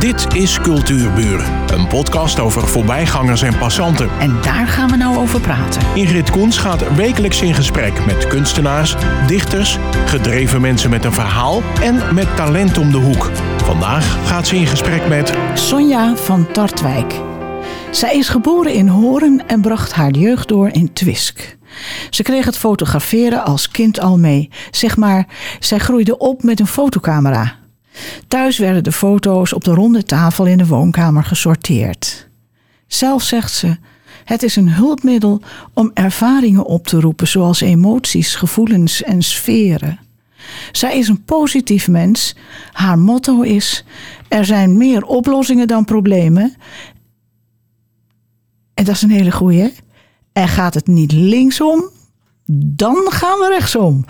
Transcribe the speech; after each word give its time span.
Dit 0.00 0.34
is 0.34 0.60
Cultuurburen, 0.60 1.72
een 1.74 1.86
podcast 1.86 2.38
over 2.40 2.68
voorbijgangers 2.68 3.42
en 3.42 3.58
passanten. 3.58 4.08
En 4.20 4.40
daar 4.42 4.66
gaan 4.66 4.90
we 4.90 4.96
nou 4.96 5.16
over 5.16 5.40
praten. 5.40 5.82
Ingrid 5.94 6.30
Koens 6.30 6.58
gaat 6.58 6.94
wekelijks 6.94 7.42
in 7.42 7.54
gesprek 7.54 8.06
met 8.06 8.26
kunstenaars, 8.26 8.96
dichters, 9.26 9.78
gedreven 10.06 10.60
mensen 10.60 10.90
met 10.90 11.04
een 11.04 11.12
verhaal 11.12 11.62
en 11.82 12.14
met 12.14 12.36
talent 12.36 12.78
om 12.78 12.90
de 12.90 12.96
hoek. 12.96 13.30
Vandaag 13.56 14.28
gaat 14.28 14.46
ze 14.46 14.56
in 14.56 14.66
gesprek 14.66 15.08
met 15.08 15.34
Sonja 15.54 16.16
van 16.16 16.52
Tartwijk. 16.52 17.14
Zij 17.90 18.16
is 18.16 18.28
geboren 18.28 18.72
in 18.72 18.88
Horen 18.88 19.42
en 19.46 19.60
bracht 19.60 19.92
haar 19.92 20.10
jeugd 20.10 20.48
door 20.48 20.68
in 20.68 20.92
Twisk. 20.92 21.56
Ze 22.10 22.22
kreeg 22.22 22.44
het 22.44 22.58
fotograferen 22.58 23.44
als 23.44 23.70
kind 23.70 24.00
al 24.00 24.18
mee. 24.18 24.50
Zeg 24.70 24.96
maar, 24.96 25.26
zij 25.58 25.78
groeide 25.78 26.18
op 26.18 26.42
met 26.42 26.60
een 26.60 26.66
fotocamera. 26.66 27.59
Thuis 28.28 28.58
werden 28.58 28.84
de 28.84 28.92
foto's 28.92 29.52
op 29.52 29.64
de 29.64 29.74
ronde 29.74 30.04
tafel 30.04 30.46
in 30.46 30.58
de 30.58 30.66
woonkamer 30.66 31.24
gesorteerd. 31.24 32.28
Zelf 32.86 33.22
zegt 33.22 33.52
ze: 33.52 33.76
Het 34.24 34.42
is 34.42 34.56
een 34.56 34.72
hulpmiddel 34.72 35.42
om 35.74 35.90
ervaringen 35.94 36.64
op 36.64 36.86
te 36.86 37.00
roepen, 37.00 37.28
zoals 37.28 37.60
emoties, 37.60 38.34
gevoelens 38.34 39.02
en 39.02 39.22
sferen. 39.22 39.98
Zij 40.72 40.98
is 40.98 41.08
een 41.08 41.24
positief 41.24 41.88
mens. 41.88 42.36
Haar 42.72 42.98
motto 42.98 43.40
is: 43.40 43.84
Er 44.28 44.44
zijn 44.44 44.76
meer 44.76 45.04
oplossingen 45.04 45.66
dan 45.66 45.84
problemen. 45.84 46.54
En 48.74 48.84
dat 48.84 48.94
is 48.94 49.02
een 49.02 49.10
hele 49.10 49.32
goeie. 49.32 49.74
En 50.32 50.48
gaat 50.48 50.74
het 50.74 50.86
niet 50.86 51.12
linksom, 51.12 51.90
dan 52.46 52.96
gaan 53.10 53.38
we 53.38 53.48
rechtsom. 53.48 54.04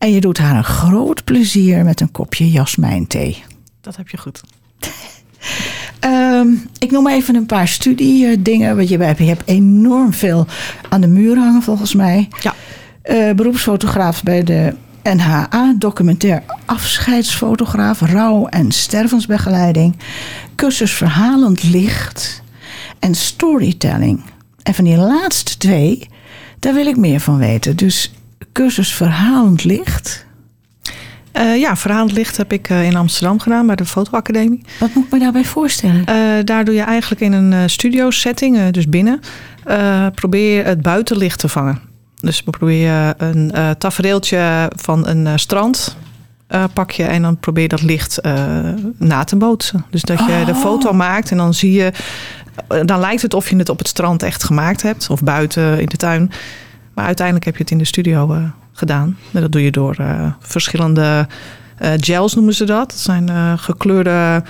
En 0.00 0.12
je 0.12 0.20
doet 0.20 0.38
haar 0.38 0.56
een 0.56 0.64
groot 0.64 1.24
plezier 1.24 1.84
met 1.84 2.00
een 2.00 2.10
kopje 2.10 2.50
jasmijnthee. 2.50 3.42
Dat 3.80 3.96
heb 3.96 4.08
je 4.08 4.16
goed. 4.16 4.40
Um, 6.04 6.62
ik 6.78 6.90
noem 6.90 7.08
even 7.08 7.34
een 7.34 7.46
paar 7.46 7.68
studiedingen. 7.68 8.76
Want 8.76 8.88
je 8.88 8.98
hebt, 8.98 9.18
je 9.18 9.24
hebt 9.24 9.48
enorm 9.48 10.12
veel 10.12 10.46
aan 10.88 11.00
de 11.00 11.06
muur 11.06 11.36
hangen, 11.36 11.62
volgens 11.62 11.94
mij. 11.94 12.28
Ja. 12.40 12.54
Uh, 13.04 13.32
beroepsfotograaf 13.34 14.22
bij 14.22 14.44
de 14.44 14.74
NHA, 15.02 15.74
documentair 15.78 16.42
afscheidsfotograaf, 16.64 18.00
rouw- 18.00 18.46
en 18.46 18.72
stervensbegeleiding, 18.72 19.96
cursus 20.56 20.92
verhalend 20.92 21.62
licht 21.62 22.42
en 22.98 23.14
storytelling. 23.14 24.22
En 24.62 24.74
van 24.74 24.84
die 24.84 24.96
laatste 24.96 25.56
twee, 25.56 26.08
daar 26.58 26.74
wil 26.74 26.86
ik 26.86 26.96
meer 26.96 27.20
van 27.20 27.38
weten. 27.38 27.76
Dus 27.76 28.12
cursus 28.52 28.94
verhalend 28.94 29.64
licht. 29.64 30.26
Uh, 31.32 31.56
ja, 31.56 31.76
verhalend 31.76 32.12
licht 32.12 32.36
heb 32.36 32.52
ik 32.52 32.70
uh, 32.70 32.84
in 32.84 32.96
Amsterdam 32.96 33.40
gedaan 33.40 33.66
bij 33.66 33.76
de 33.76 33.84
fotoacademie. 33.84 34.64
Wat 34.78 34.94
moet 34.94 35.04
ik 35.04 35.12
me 35.12 35.18
daarbij 35.18 35.44
voorstellen? 35.44 36.04
Uh, 36.08 36.44
daar 36.44 36.64
doe 36.64 36.74
je 36.74 36.80
eigenlijk 36.82 37.20
in 37.20 37.32
een 37.32 37.70
studio 37.70 38.10
setting, 38.10 38.70
dus 38.70 38.88
binnen, 38.88 39.20
probeer 40.14 40.56
je 40.56 40.62
het 40.62 40.82
buitenlicht 40.82 41.38
te 41.38 41.48
vangen. 41.48 41.80
Dus 42.20 42.42
probeer 42.42 42.86
je 42.86 43.14
een 43.18 43.52
tafereeltje 43.78 44.70
van 44.76 45.06
een 45.06 45.38
strand 45.38 45.96
pak 46.72 46.90
je 46.90 47.04
en 47.04 47.22
dan 47.22 47.38
probeer 47.38 47.62
je 47.62 47.68
dat 47.68 47.82
licht 47.82 48.20
na 48.98 49.24
te 49.24 49.36
bootsen. 49.36 49.84
Dus 49.90 50.02
dat 50.02 50.18
je 50.18 50.38
Oh. 50.40 50.46
de 50.46 50.54
foto 50.54 50.92
maakt 50.92 51.30
en 51.30 51.36
dan 51.36 51.54
zie 51.54 51.72
je, 51.72 51.92
dan 52.84 53.00
lijkt 53.00 53.22
het 53.22 53.34
of 53.34 53.50
je 53.50 53.56
het 53.56 53.68
op 53.68 53.78
het 53.78 53.88
strand 53.88 54.22
echt 54.22 54.44
gemaakt 54.44 54.82
hebt 54.82 55.10
of 55.10 55.22
buiten 55.22 55.80
in 55.80 55.86
de 55.86 55.96
tuin. 55.96 56.30
Maar 56.94 57.04
uiteindelijk 57.04 57.46
heb 57.46 57.56
je 57.56 57.62
het 57.62 57.70
in 57.72 57.78
de 57.78 57.84
studio 57.84 58.34
uh, 58.34 58.42
gedaan. 58.72 59.16
En 59.32 59.40
dat 59.40 59.52
doe 59.52 59.62
je 59.62 59.70
door 59.70 59.96
uh, 60.00 60.32
verschillende 60.40 61.26
uh, 61.82 61.90
gels, 61.96 62.34
noemen 62.34 62.54
ze 62.54 62.64
dat. 62.64 62.90
Dat 62.90 62.98
zijn 62.98 63.58
gekleurde, 63.58 64.42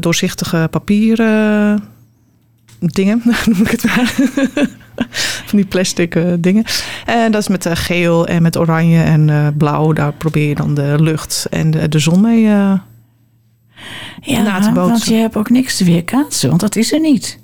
doorzichtige 0.00 0.68
papieren 0.70 1.82
dingen, 2.78 3.22
noem 3.46 3.60
ik 3.60 3.70
het 3.70 3.84
maar. 3.84 4.14
Van 5.46 5.58
die 5.58 5.66
plastic 5.66 6.18
dingen. 6.38 6.64
En 7.06 7.32
dat 7.32 7.40
is 7.40 7.48
met 7.48 7.68
geel 7.72 8.26
en 8.26 8.42
met 8.42 8.56
oranje 8.56 9.02
en 9.02 9.54
blauw. 9.56 9.92
Daar 9.92 10.12
probeer 10.12 10.48
je 10.48 10.54
dan 10.54 10.74
de 10.74 10.96
lucht 10.98 11.46
en 11.50 11.70
de, 11.70 11.88
de 11.88 11.98
zon 11.98 12.20
mee 12.20 12.40
ja, 14.20 14.42
na 14.42 14.60
te 14.60 14.70
bootsen. 14.70 14.74
want 14.74 15.04
je 15.04 15.14
hebt 15.14 15.36
ook 15.36 15.50
niks 15.50 15.76
te 15.76 15.84
weerkaatsen, 15.84 16.48
want 16.48 16.60
dat 16.60 16.76
is 16.76 16.92
er 16.92 17.00
niet. 17.00 17.38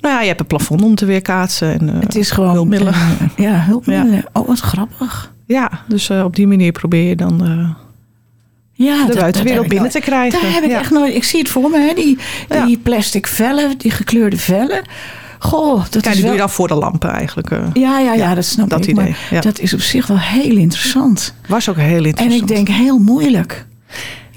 Nou 0.00 0.14
ja, 0.14 0.20
je 0.20 0.26
hebt 0.26 0.40
een 0.40 0.46
plafond 0.46 0.82
om 0.82 0.94
te 0.94 1.04
weerkaatsen. 1.04 1.80
En, 1.80 1.88
uh, 1.88 2.00
het 2.00 2.14
is 2.14 2.30
gewoon 2.30 2.52
hulpmiddelen. 2.52 2.94
Uh, 2.94 3.28
ja, 3.46 3.60
hulpmiddelen. 3.60 4.14
Ja. 4.14 4.24
Oh, 4.32 4.46
wat 4.46 4.60
grappig. 4.60 5.32
Ja, 5.46 5.70
dus 5.88 6.10
uh, 6.10 6.24
op 6.24 6.36
die 6.36 6.46
manier 6.46 6.72
probeer 6.72 7.08
je 7.08 7.16
dan 7.16 7.76
ja, 8.72 9.06
de 9.06 9.14
buitenwereld 9.14 9.68
binnen 9.68 9.90
te 9.90 10.00
krijgen. 10.00 10.42
Daar 10.42 10.52
heb 10.52 10.62
ik 10.62 10.70
ja. 10.70 10.78
echt 10.78 10.90
nooit. 10.90 11.14
Ik 11.14 11.24
zie 11.24 11.38
het 11.38 11.48
voor 11.48 11.70
me, 11.70 11.78
hè, 11.78 11.94
die, 11.94 12.18
die 12.48 12.68
ja. 12.68 12.76
plastic 12.82 13.26
vellen, 13.26 13.78
die 13.78 13.90
gekleurde 13.90 14.36
vellen. 14.36 14.82
Goh, 15.38 15.84
dat 15.90 15.90
Kijk, 15.90 16.04
is 16.04 16.12
die 16.12 16.22
wel... 16.22 16.22
doe 16.22 16.32
je 16.32 16.38
dan 16.38 16.50
voor 16.50 16.68
de 16.68 16.74
lampen 16.74 17.10
eigenlijk. 17.10 17.50
uh. 17.50 17.58
Ja, 17.72 17.98
ja, 17.98 18.14
ja, 18.14 18.34
dat 18.34 18.44
snap 18.44 18.68
dat 18.70 18.86
ik. 18.86 18.88
Idee, 18.88 19.16
maar 19.30 19.40
dat 19.40 19.58
is 19.58 19.74
op 19.74 19.80
zich 19.80 20.06
wel 20.06 20.18
heel 20.18 20.56
interessant. 20.56 21.34
Was 21.48 21.68
ook 21.68 21.76
heel 21.76 22.04
interessant. 22.04 22.32
En 22.32 22.36
ik 22.36 22.46
denk 22.46 22.68
heel 22.68 22.98
moeilijk. 22.98 23.66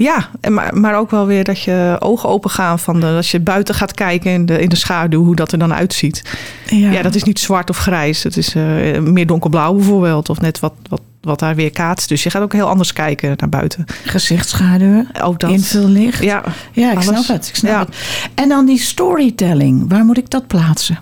Ja, 0.02 0.30
maar, 0.50 0.78
maar 0.78 0.96
ook 0.96 1.12
wel 1.12 1.26
weer 1.26 1.44
dat 1.44 1.62
je 1.62 1.96
ogen 2.00 2.30
open 2.30 2.50
gaan 2.50 2.80
van 2.80 3.00
de, 3.00 3.06
als 3.06 3.32
je 3.32 3.40
buiten 3.40 3.76
gaat 3.76 3.94
kijken 3.94 4.32
in 4.32 4.46
de, 4.46 4.62
in 4.62 4.70
de 4.70 4.76
schaduw, 4.76 5.24
hoe 5.24 5.36
dat 5.36 5.52
er 5.52 5.60
dan 5.60 5.74
uitziet. 5.74 6.24
Ja, 6.66 6.92
ja 6.92 7.02
dat 7.02 7.16
is 7.16 7.24
niet 7.24 7.40
zwart 7.40 7.70
of 7.70 7.78
grijs. 7.78 8.24
Het 8.24 8.38
is 8.38 8.56
uh, 8.56 9.00
meer 9.00 9.26
donkerblauw 9.26 9.74
bijvoorbeeld. 9.74 10.30
Of 10.30 10.42
net 10.42 10.60
wat, 10.60 10.74
wat, 10.90 11.02
wat 11.22 11.40
daar 11.40 11.56
weer 11.56 11.72
kaatst. 11.72 12.10
Dus 12.10 12.24
je 12.24 12.30
gaat 12.30 12.42
ook 12.42 12.54
heel 12.54 12.68
anders 12.68 12.94
kijken 12.94 13.34
naar 13.38 13.50
buiten. 13.50 13.86
Gezichtsschaduwen, 14.04 15.08
ook 15.22 15.40
dat. 15.40 15.50
invullicht. 15.50 16.24
Ja, 16.24 16.44
ja 16.72 16.92
ik 16.92 16.98
alles. 16.98 17.06
snap 17.06 17.38
het. 17.38 17.48
Ik 17.48 17.56
snap 17.56 17.72
ja. 17.72 17.80
het. 17.80 17.96
En 18.36 18.50
dan 18.50 18.66
die 18.66 18.80
storytelling, 18.80 19.90
waar 19.90 20.06
moet 20.06 20.18
ik 20.18 20.30
dat 20.30 20.48
plaatsen? 20.48 21.00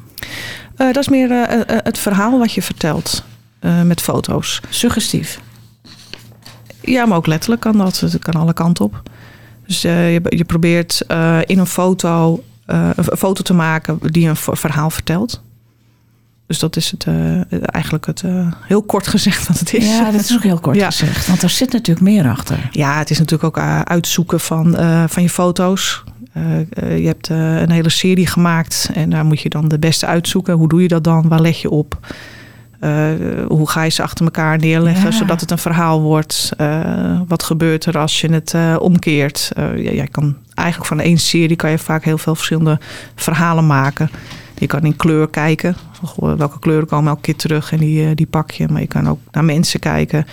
Uh, 0.78 0.94
dat 0.94 0.98
is 0.98 1.10
meer 1.10 1.32
uh, 1.32 1.46
het 1.66 1.98
verhaal 1.98 2.40
wat 2.40 2.54
je 2.54 2.62
vertelt 2.62 3.24
met 3.84 4.02
foto's. 4.02 4.62
Suggestief. 4.70 5.40
Ja, 6.82 7.06
maar 7.06 7.18
ook 7.18 7.28
letterlijk 7.28 7.62
kan 7.62 7.78
dat. 7.78 8.00
Het 8.00 8.20
kan 8.20 8.34
alle 8.34 8.54
kanten 8.54 8.86
op. 8.86 9.02
Dus 9.70 9.86
uh, 9.86 10.14
je, 10.14 10.22
je, 10.30 10.44
probeert 10.44 11.02
uh, 11.08 11.40
in 11.46 11.60
een 11.60 11.66
foto 11.66 12.44
uh, 12.68 12.90
een 12.96 13.18
foto 13.18 13.44
te 13.44 13.54
maken 13.54 14.00
die 14.02 14.28
een 14.28 14.36
verhaal 14.36 14.90
vertelt. 14.90 15.42
Dus 16.48 16.60
dat 16.60 16.76
is 16.76 16.92
het 16.92 17.06
eigenlijk 17.66 18.06
het 18.06 18.24
heel 18.62 18.82
kort 18.82 19.08
gezegd 19.08 19.48
wat 19.48 19.60
het 19.60 19.74
is. 19.74 19.88
Ja, 19.88 20.12
dat 20.12 20.22
is 20.22 20.34
ook 20.34 20.44
heel 20.44 20.60
kort 20.60 20.76
ja. 20.84 20.86
gezegd. 20.86 21.28
Want 21.28 21.42
er 21.42 21.50
zit 21.50 21.72
natuurlijk 21.72 22.06
meer 22.06 22.30
achter. 22.30 22.70
Ja, 22.72 22.98
het 22.98 23.10
is 23.10 23.18
natuurlijk 23.18 23.58
ook 23.58 23.64
uitzoeken 23.84 24.40
van, 24.40 24.76
van 25.10 25.24
je 25.24 25.30
foto's. 25.30 26.04
je 26.80 27.06
hebt 27.06 27.30
een 27.30 27.72
hele 27.72 27.90
serie 27.90 28.28
gemaakt 28.28 28.90
en 28.94 29.10
daar 29.10 29.26
moet 29.26 29.42
je 29.42 29.50
dan 29.50 29.68
de 29.68 29.80
beste 29.80 30.06
uitzoeken. 30.06 30.54
Hoe 30.54 30.70
doe 30.70 30.82
je 30.82 30.88
dat 30.88 31.04
dan? 31.04 31.28
Waar 31.28 31.42
leg 31.42 31.62
je 31.62 31.70
op? 31.70 32.00
Uh, 32.84 33.10
hoe 33.48 33.70
ga 33.70 33.84
je 33.84 33.90
ze 33.90 34.04
achter 34.04 34.26
elkaar 34.26 34.58
neerleggen 34.58 35.12
ja. 35.12 35.18
zodat 35.18 35.42
het 35.42 35.52
een 35.52 35.58
verhaal 35.58 36.02
wordt? 36.02 36.52
Uh, 36.58 37.22
wat 37.28 37.44
gebeurt 37.44 37.86
er 37.86 37.98
als 37.98 38.22
je 38.22 38.32
het 38.32 38.54
uh, 38.54 38.76
omkeert? 38.80 39.52
Ja, 39.56 39.74
jij 39.76 40.08
kan 40.12 40.36
eigenlijk 40.54 40.90
van 40.90 41.00
één 41.00 41.18
serie 41.18 41.56
kan 41.56 41.72
je 41.72 41.78
vaak 41.78 42.04
heel 42.04 42.18
veel 42.18 42.36
verschillende 42.36 42.80
verhalen 43.16 43.68
maken. 43.68 44.10
Je 44.58 44.68
kan 44.68 44.84
in 44.84 44.96
kleur 44.96 45.30
kijken. 45.30 45.76
Welke 46.16 46.60
kleuren 46.60 46.88
komen 46.88 47.10
elke 47.10 47.22
keer 47.22 47.36
terug 47.36 47.72
en 47.72 47.78
die, 47.78 48.16
die 48.16 48.28
pak 48.28 48.52
je. 48.52 48.68
Maar 48.68 48.82
je 48.82 48.88
kan 48.88 49.10
ook 49.10 49.20
naar 49.32 49.46
mensen 49.46 49.80
kijken. 49.80 50.26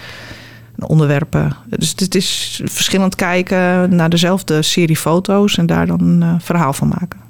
Onderwerpen. 0.79 1.57
Dus 1.79 1.95
het 1.97 2.15
is 2.15 2.61
verschillend 2.65 3.15
kijken 3.15 3.95
naar 3.97 4.11
dezelfde 4.11 4.63
serie 4.63 4.97
foto's 4.97 5.59
en 5.59 5.67
daar 5.67 5.87
dan 5.87 6.01
een 6.01 6.41
verhaal 6.41 6.73
van 6.73 6.89
maken. 6.89 7.21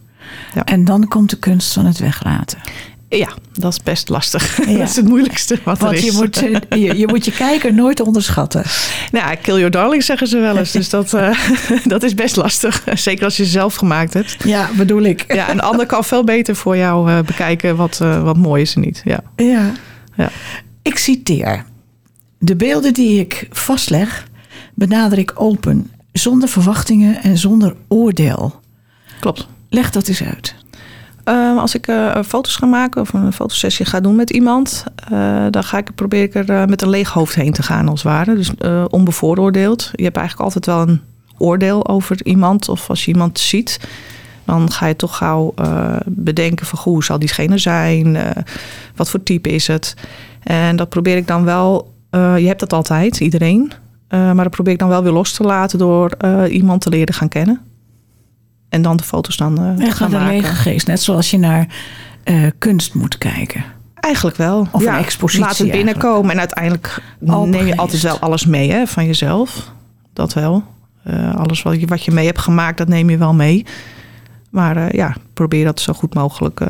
Ja. 0.54 0.64
En 0.64 0.84
dan 0.84 1.08
komt 1.08 1.30
de 1.30 1.38
kunst 1.38 1.72
van 1.72 1.86
het 1.86 1.98
weglaten. 1.98 2.58
Ja, 3.08 3.28
dat 3.52 3.72
is 3.72 3.82
best 3.82 4.08
lastig. 4.08 4.44
Ja. 4.66 4.78
dat 4.78 4.88
is 4.88 4.96
het 4.96 5.08
moeilijkste 5.08 5.58
wat 5.64 5.78
Want 5.78 5.92
er 5.92 5.98
is. 5.98 6.04
Je 6.04 6.12
moet, 6.12 6.36
je, 6.86 6.98
je 6.98 7.06
moet 7.06 7.24
je 7.24 7.30
kijker 7.30 7.74
nooit 7.74 8.00
onderschatten. 8.00 8.64
Nou, 9.12 9.36
kill 9.36 9.54
your 9.54 9.70
darling 9.70 10.02
zeggen 10.02 10.26
ze 10.26 10.38
wel 10.38 10.56
eens. 10.58 10.70
Dus 10.70 10.90
dat, 10.90 11.12
uh, 11.12 11.38
dat 11.84 12.02
is 12.02 12.14
best 12.14 12.36
lastig. 12.36 12.84
Zeker 12.94 13.24
als 13.24 13.36
je 13.36 13.44
ze 13.44 13.50
zelf 13.50 13.74
gemaakt 13.74 14.14
hebt. 14.14 14.36
Ja, 14.44 14.68
bedoel 14.76 15.02
ik. 15.02 15.34
Ja, 15.34 15.50
een 15.50 15.60
ander 15.60 15.86
kan 15.86 16.04
veel 16.04 16.24
beter 16.24 16.56
voor 16.56 16.76
jou 16.76 17.10
uh, 17.10 17.20
bekijken 17.20 17.76
wat, 17.76 17.98
uh, 18.02 18.22
wat 18.22 18.36
mooi 18.36 18.62
is 18.62 18.74
en 18.74 18.80
niet. 18.80 19.00
Ja. 19.04 19.20
Ja. 19.36 19.72
ja. 20.16 20.30
Ik 20.82 20.98
citeer. 20.98 21.64
De 22.38 22.56
beelden 22.56 22.94
die 22.94 23.20
ik 23.20 23.46
vastleg, 23.50 24.26
benader 24.74 25.18
ik 25.18 25.32
open. 25.34 25.90
Zonder 26.12 26.48
verwachtingen 26.48 27.22
en 27.22 27.38
zonder 27.38 27.74
oordeel. 27.88 28.60
Klopt. 29.20 29.46
Leg 29.68 29.90
dat 29.90 30.08
eens 30.08 30.22
uit. 30.22 30.54
Uh, 31.28 31.58
als 31.58 31.74
ik 31.74 31.86
uh, 31.86 32.22
foto's 32.26 32.56
ga 32.56 32.66
maken 32.66 33.00
of 33.00 33.12
een 33.12 33.32
fotosessie 33.32 33.86
ga 33.86 34.00
doen 34.00 34.16
met 34.16 34.30
iemand, 34.30 34.84
uh, 35.12 35.46
dan 35.50 35.64
ga 35.64 35.78
ik, 35.78 35.94
probeer 35.94 36.22
ik 36.22 36.34
er 36.34 36.68
met 36.68 36.82
een 36.82 36.88
leeg 36.88 37.08
hoofd 37.08 37.34
heen 37.34 37.52
te 37.52 37.62
gaan, 37.62 37.88
als 37.88 38.02
het 38.02 38.12
ware. 38.12 38.34
Dus 38.34 38.50
onbevooroordeeld. 38.88 39.90
Je 39.92 40.04
hebt 40.04 40.16
eigenlijk 40.16 40.46
altijd 40.46 40.66
wel 40.66 40.88
een 40.88 41.00
oordeel 41.38 41.88
over 41.88 42.24
iemand. 42.24 42.68
Of 42.68 42.88
als 42.88 43.04
je 43.04 43.12
iemand 43.12 43.38
ziet, 43.38 43.80
dan 44.44 44.70
ga 44.70 44.86
je 44.86 44.96
toch 44.96 45.16
gauw 45.16 45.54
bedenken 46.06 46.66
van 46.66 46.78
hoe 46.82 47.04
zal 47.04 47.18
diegene 47.18 47.58
zijn? 47.58 48.18
wat 48.96 49.10
voor 49.10 49.22
type 49.22 49.48
is 49.48 49.66
het? 49.66 49.94
En 50.42 50.76
dat 50.76 50.88
probeer 50.88 51.16
ik 51.16 51.26
dan 51.26 51.44
wel. 51.44 51.94
je 52.10 52.46
hebt 52.46 52.60
dat 52.60 52.72
altijd, 52.72 53.20
iedereen. 53.20 53.72
maar 54.08 54.34
dat 54.34 54.50
probeer 54.50 54.72
ik 54.72 54.78
dan 54.78 54.88
wel 54.88 55.02
weer 55.02 55.12
los 55.12 55.32
te 55.32 55.42
laten 55.42 55.78
door 55.78 56.16
iemand 56.48 56.80
te 56.80 56.88
leren 56.88 57.14
gaan 57.14 57.28
kennen. 57.28 57.60
En 58.68 58.82
dan 58.82 58.96
de 58.96 59.02
foto's 59.04 59.36
dan 59.36 59.80
Echt 59.80 59.96
gaan 59.96 60.10
maken. 60.10 60.26
lege 60.28 60.54
geest. 60.54 60.86
Net 60.86 61.00
zoals 61.02 61.30
je 61.30 61.38
naar 61.38 61.66
eh, 62.24 62.42
kunst 62.58 62.94
moet 62.94 63.18
kijken. 63.18 63.64
Eigenlijk 63.94 64.36
wel. 64.36 64.68
Of 64.70 64.86
een 64.86 64.94
expositie 64.94 65.44
Laat 65.46 65.58
het 65.58 65.70
binnenkomen. 65.70 66.30
En 66.30 66.38
uiteindelijk 66.38 67.02
Open 67.26 67.50
neem 67.50 67.60
je 67.60 67.66
geest. 67.66 67.78
altijd 67.78 68.02
wel 68.02 68.18
alles 68.18 68.46
mee 68.46 68.72
hè, 68.72 68.86
van 68.86 69.06
jezelf. 69.06 69.72
Dat 70.12 70.32
wel. 70.32 70.64
Eh, 71.02 71.34
alles 71.34 71.62
wat 71.62 71.80
je, 71.80 71.86
wat 71.86 72.04
je 72.04 72.10
mee 72.10 72.26
hebt 72.26 72.38
gemaakt, 72.38 72.78
dat 72.78 72.88
neem 72.88 73.10
je 73.10 73.16
wel 73.16 73.34
mee. 73.34 73.66
Maar 74.50 74.96
ja, 74.96 75.14
probeer 75.34 75.64
dat 75.64 75.80
zo 75.80 75.92
goed 75.92 76.14
mogelijk 76.14 76.60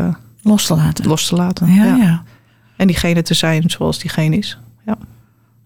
Los 0.43 0.67
te 0.67 0.75
laten. 0.77 1.07
los 1.07 1.27
te 1.29 1.35
laten. 1.37 1.75
Ja, 1.75 1.85
ja. 1.97 2.23
En 2.77 2.87
diegene 2.87 3.23
te 3.23 3.35
zijn 3.35 3.71
zoals 3.71 3.99
diegene 3.99 4.37
is. 4.37 4.59
Ja. 4.87 4.97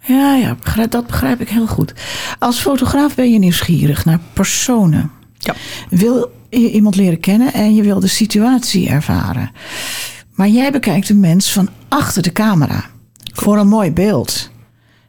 Ja, 0.03 0.35
ja, 0.35 0.56
dat 0.87 1.06
begrijp 1.06 1.41
ik 1.41 1.49
heel 1.49 1.67
goed. 1.67 1.94
Als 2.38 2.59
fotograaf 2.61 3.15
ben 3.15 3.33
je 3.33 3.38
nieuwsgierig 3.38 4.05
naar 4.05 4.19
personen. 4.33 5.11
Ja. 5.42 5.54
Wil 5.90 6.32
je 6.50 6.70
iemand 6.70 6.96
leren 6.96 7.20
kennen 7.20 7.52
en 7.52 7.75
je 7.75 7.82
wil 7.82 8.00
de 8.00 8.06
situatie 8.06 8.88
ervaren. 8.88 9.50
Maar 10.34 10.48
jij 10.48 10.72
bekijkt 10.72 11.06
de 11.06 11.14
mens 11.14 11.52
van 11.52 11.69
achter 11.88 12.22
de 12.22 12.32
camera. 12.32 12.84
Voor 13.34 13.58
een 13.58 13.69
mooi 13.69 13.92
beeld. 13.92 14.50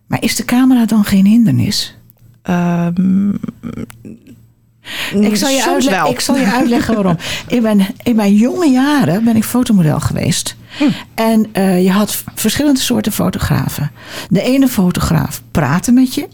Maar 0.08 0.22
is 0.24 0.36
de 0.36 0.46
camera 0.46 0.86
dan 0.86 1.04
geen 1.04 1.26
hindernis? 1.26 1.96
Ehm, 2.42 3.30
Ik 5.22 5.36
zal, 5.36 5.50
je 5.50 5.56
soms 5.62 5.66
uitle- 5.68 5.92
wel. 5.92 6.10
ik 6.10 6.20
zal 6.20 6.36
je 6.38 6.46
uitleggen 6.52 6.94
waarom. 6.94 7.18
In 7.48 7.62
mijn, 7.62 7.88
in 8.04 8.16
mijn 8.16 8.34
jonge 8.36 8.70
jaren 8.70 9.24
ben 9.24 9.36
ik 9.36 9.44
fotomodel 9.44 10.00
geweest. 10.00 10.56
Hm. 10.78 10.84
En 11.16 11.48
eh, 11.52 11.84
je 11.84 11.92
had 11.92 12.24
verschillende 12.36 12.80
soorten 12.80 13.12
fotografen. 13.12 13.92
De 14.30 14.42
ene 14.42 14.68
fotograaf 14.68 15.42
praatte 15.52 15.92
met 15.92 16.14
je. 16.14 16.28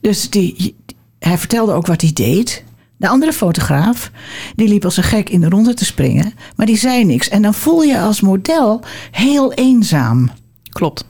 Dus 0.00 0.30
die, 0.30 0.76
hij 1.18 1.38
vertelde 1.38 1.72
ook 1.72 1.86
wat 1.86 2.00
hij 2.00 2.12
deed. 2.12 2.64
De 3.00 3.08
andere 3.08 3.32
fotograaf, 3.32 4.10
die 4.56 4.68
liep 4.68 4.84
als 4.84 4.96
een 4.96 5.02
gek 5.02 5.30
in 5.30 5.40
de 5.40 5.48
ronde 5.48 5.74
te 5.74 5.84
springen. 5.84 6.32
Maar 6.56 6.66
die 6.66 6.76
zei 6.76 7.04
niks. 7.04 7.28
En 7.28 7.42
dan 7.42 7.54
voel 7.54 7.82
je 7.82 7.98
als 7.98 8.20
model 8.20 8.82
heel 9.10 9.52
eenzaam. 9.52 10.30
Klopt. 10.72 11.04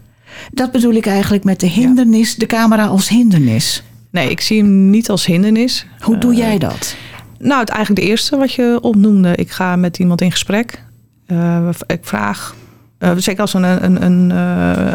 Dat 0.53 0.71
bedoel 0.73 0.93
ik 0.93 1.07
eigenlijk 1.07 1.45
met 1.45 1.61
de 1.61 1.67
hindernis, 1.67 2.35
de 2.37 2.47
camera 2.47 2.87
als 2.87 3.09
hindernis. 3.09 3.83
Nee, 4.11 4.31
ik 4.31 4.41
zie 4.41 4.59
hem 4.63 4.91
niet 4.91 5.11
als 5.11 5.27
hindernis. 5.27 5.87
Hoe 6.01 6.19
doe 6.19 6.33
Eh, 6.33 6.39
jij 6.39 6.59
dat? 6.59 6.97
Nou, 7.39 7.61
het 7.61 7.69
eigenlijk 7.69 8.01
de 8.01 8.09
eerste 8.11 8.37
wat 8.37 8.53
je 8.53 8.79
opnoemde. 8.83 9.35
Ik 9.35 9.51
ga 9.51 9.77
met 9.77 9.99
iemand 9.99 10.21
in 10.21 10.31
gesprek. 10.31 10.85
Eh, 11.27 11.69
ik 11.87 12.01
vraag, 12.03 12.55
eh, 12.99 13.13
zeker 13.17 13.41
als 13.41 13.53
we 13.53 13.59
een, 13.59 13.85
een, 13.85 14.05
een, 14.05 14.31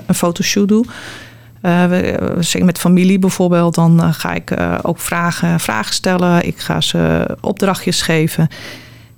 een 0.06 0.15
fotoshoot 0.15 0.68
doen. 0.68 0.86
Eh, 1.66 1.86
we- 1.86 2.64
met 2.64 2.78
familie 2.78 3.20
bijvoorbeeld, 3.20 3.76
dan 3.76 4.02
eh, 4.04 4.14
ga 4.14 4.34
ik 4.34 4.52
eh, 4.52 4.78
ook 4.82 5.00
vragen, 5.00 5.60
vragen 5.60 5.94
stellen. 5.94 6.46
Ik 6.48 6.60
ga 6.60 6.82
ze 6.82 7.26
opdrachtjes 7.42 8.02
geven. 8.02 8.48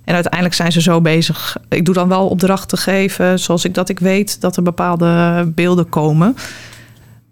En 0.04 0.14
uiteindelijk 0.14 0.54
zijn 0.54 0.72
ze 0.72 0.80
zo 0.80 1.00
bezig. 1.00 1.56
Ik 1.68 1.84
doe 1.84 1.94
dan 1.94 2.08
wel 2.08 2.28
opdrachten 2.28 2.78
geven, 2.78 3.38
zoals 3.38 3.64
ik 3.64 3.74
dat 3.74 3.88
ik 3.88 3.98
weet 3.98 4.40
dat 4.40 4.56
er 4.56 4.62
bepaalde 4.62 5.42
beelden 5.54 5.88
komen. 5.88 6.36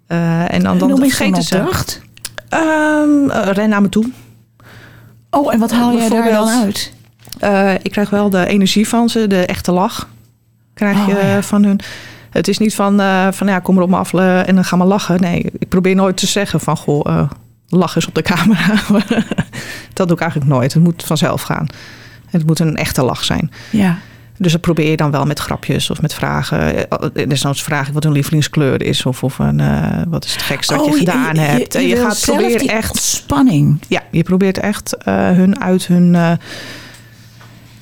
En 0.07 0.63
dan, 0.63 0.77
dan 0.77 0.89
Noem 0.89 0.99
vergeten 0.99 1.43
ze. 1.43 1.57
opdracht. 1.57 2.01
Ehm, 2.49 3.29
eh, 3.29 3.51
ren 3.51 3.69
naar 3.69 3.81
me 3.81 3.89
toe. 3.89 4.05
Oh, 5.29 5.53
en 5.53 5.59
wat 5.59 5.71
haal 5.71 5.93
jij 5.95 6.09
daar 6.09 6.31
dan 6.31 6.49
uit? 6.49 6.93
Ik 7.81 7.91
krijg 7.91 8.09
wel 8.09 8.29
de 8.29 8.45
energie 8.45 8.87
van 8.87 9.09
ze, 9.09 9.27
de 9.27 9.45
echte 9.45 9.71
lach 9.71 10.07
krijg 10.73 11.05
je 11.05 11.15
Oh, 11.15 11.21
ja. 11.21 11.41
van 11.41 11.63
hun. 11.63 11.79
Het 12.37 12.47
is 12.47 12.57
niet 12.57 12.75
van, 12.75 12.99
eh, 12.99 13.27
van 13.31 13.47
ja, 13.47 13.59
kom 13.59 13.77
er 13.77 13.83
op 13.83 13.89
me 13.89 13.95
af 13.95 14.13
en 14.13 14.55
dan 14.55 14.63
ga 14.63 14.75
maar 14.75 14.87
lachen. 14.87 15.21
Nee, 15.21 15.45
ik 15.59 15.69
probeer 15.69 15.95
nooit 15.95 16.17
te 16.17 16.27
zeggen 16.27 16.59
van, 16.59 16.77
goh, 16.77 17.01
eh, 17.05 17.29
lach 17.69 17.95
eens 17.95 18.07
op 18.07 18.15
de 18.15 18.21
camera. 18.21 18.65
dat 19.93 20.07
doe 20.07 20.15
ik 20.15 20.21
eigenlijk 20.21 20.51
nooit. 20.51 20.73
Het 20.73 20.83
moet 20.83 21.03
vanzelf 21.03 21.41
gaan. 21.41 21.67
Het 22.25 22.45
moet 22.45 22.59
een 22.59 22.75
echte 22.75 23.03
lach 23.03 23.23
zijn. 23.23 23.51
Ja. 23.71 23.97
Dus 24.37 24.51
dat 24.51 24.61
probeer 24.61 24.89
je 24.89 24.97
dan 24.97 25.11
wel 25.11 25.25
met 25.25 25.39
grapjes 25.39 25.89
of 25.89 26.01
met 26.01 26.13
vragen. 26.13 26.89
Eh, 26.89 27.27
Desnoods 27.27 27.63
vraag 27.63 27.87
ik 27.87 27.93
wat 27.93 28.03
hun 28.03 28.13
lievelingskleur 28.13 28.83
is. 28.83 29.05
Of, 29.05 29.23
of 29.23 29.39
een, 29.39 29.61
wat 30.09 30.25
is 30.25 30.33
het 30.33 30.41
gekste 30.41 30.73
dat 30.73 30.83
Oh, 30.83 30.91
je 30.91 30.97
gedaan 30.97 31.37
hebt. 31.37 31.75
En 31.75 31.87
je, 31.87 31.95
wil 31.95 32.05
gaat 32.05 32.21
proberen 32.21 32.67
echt 32.67 32.89
ontspanning. 32.89 33.81
ja, 33.87 34.01
je 34.11 34.23
probeert 34.23 34.57
echt 34.57 34.95
hun 35.03 35.61
uit 35.61 35.87
hun. 35.87 36.11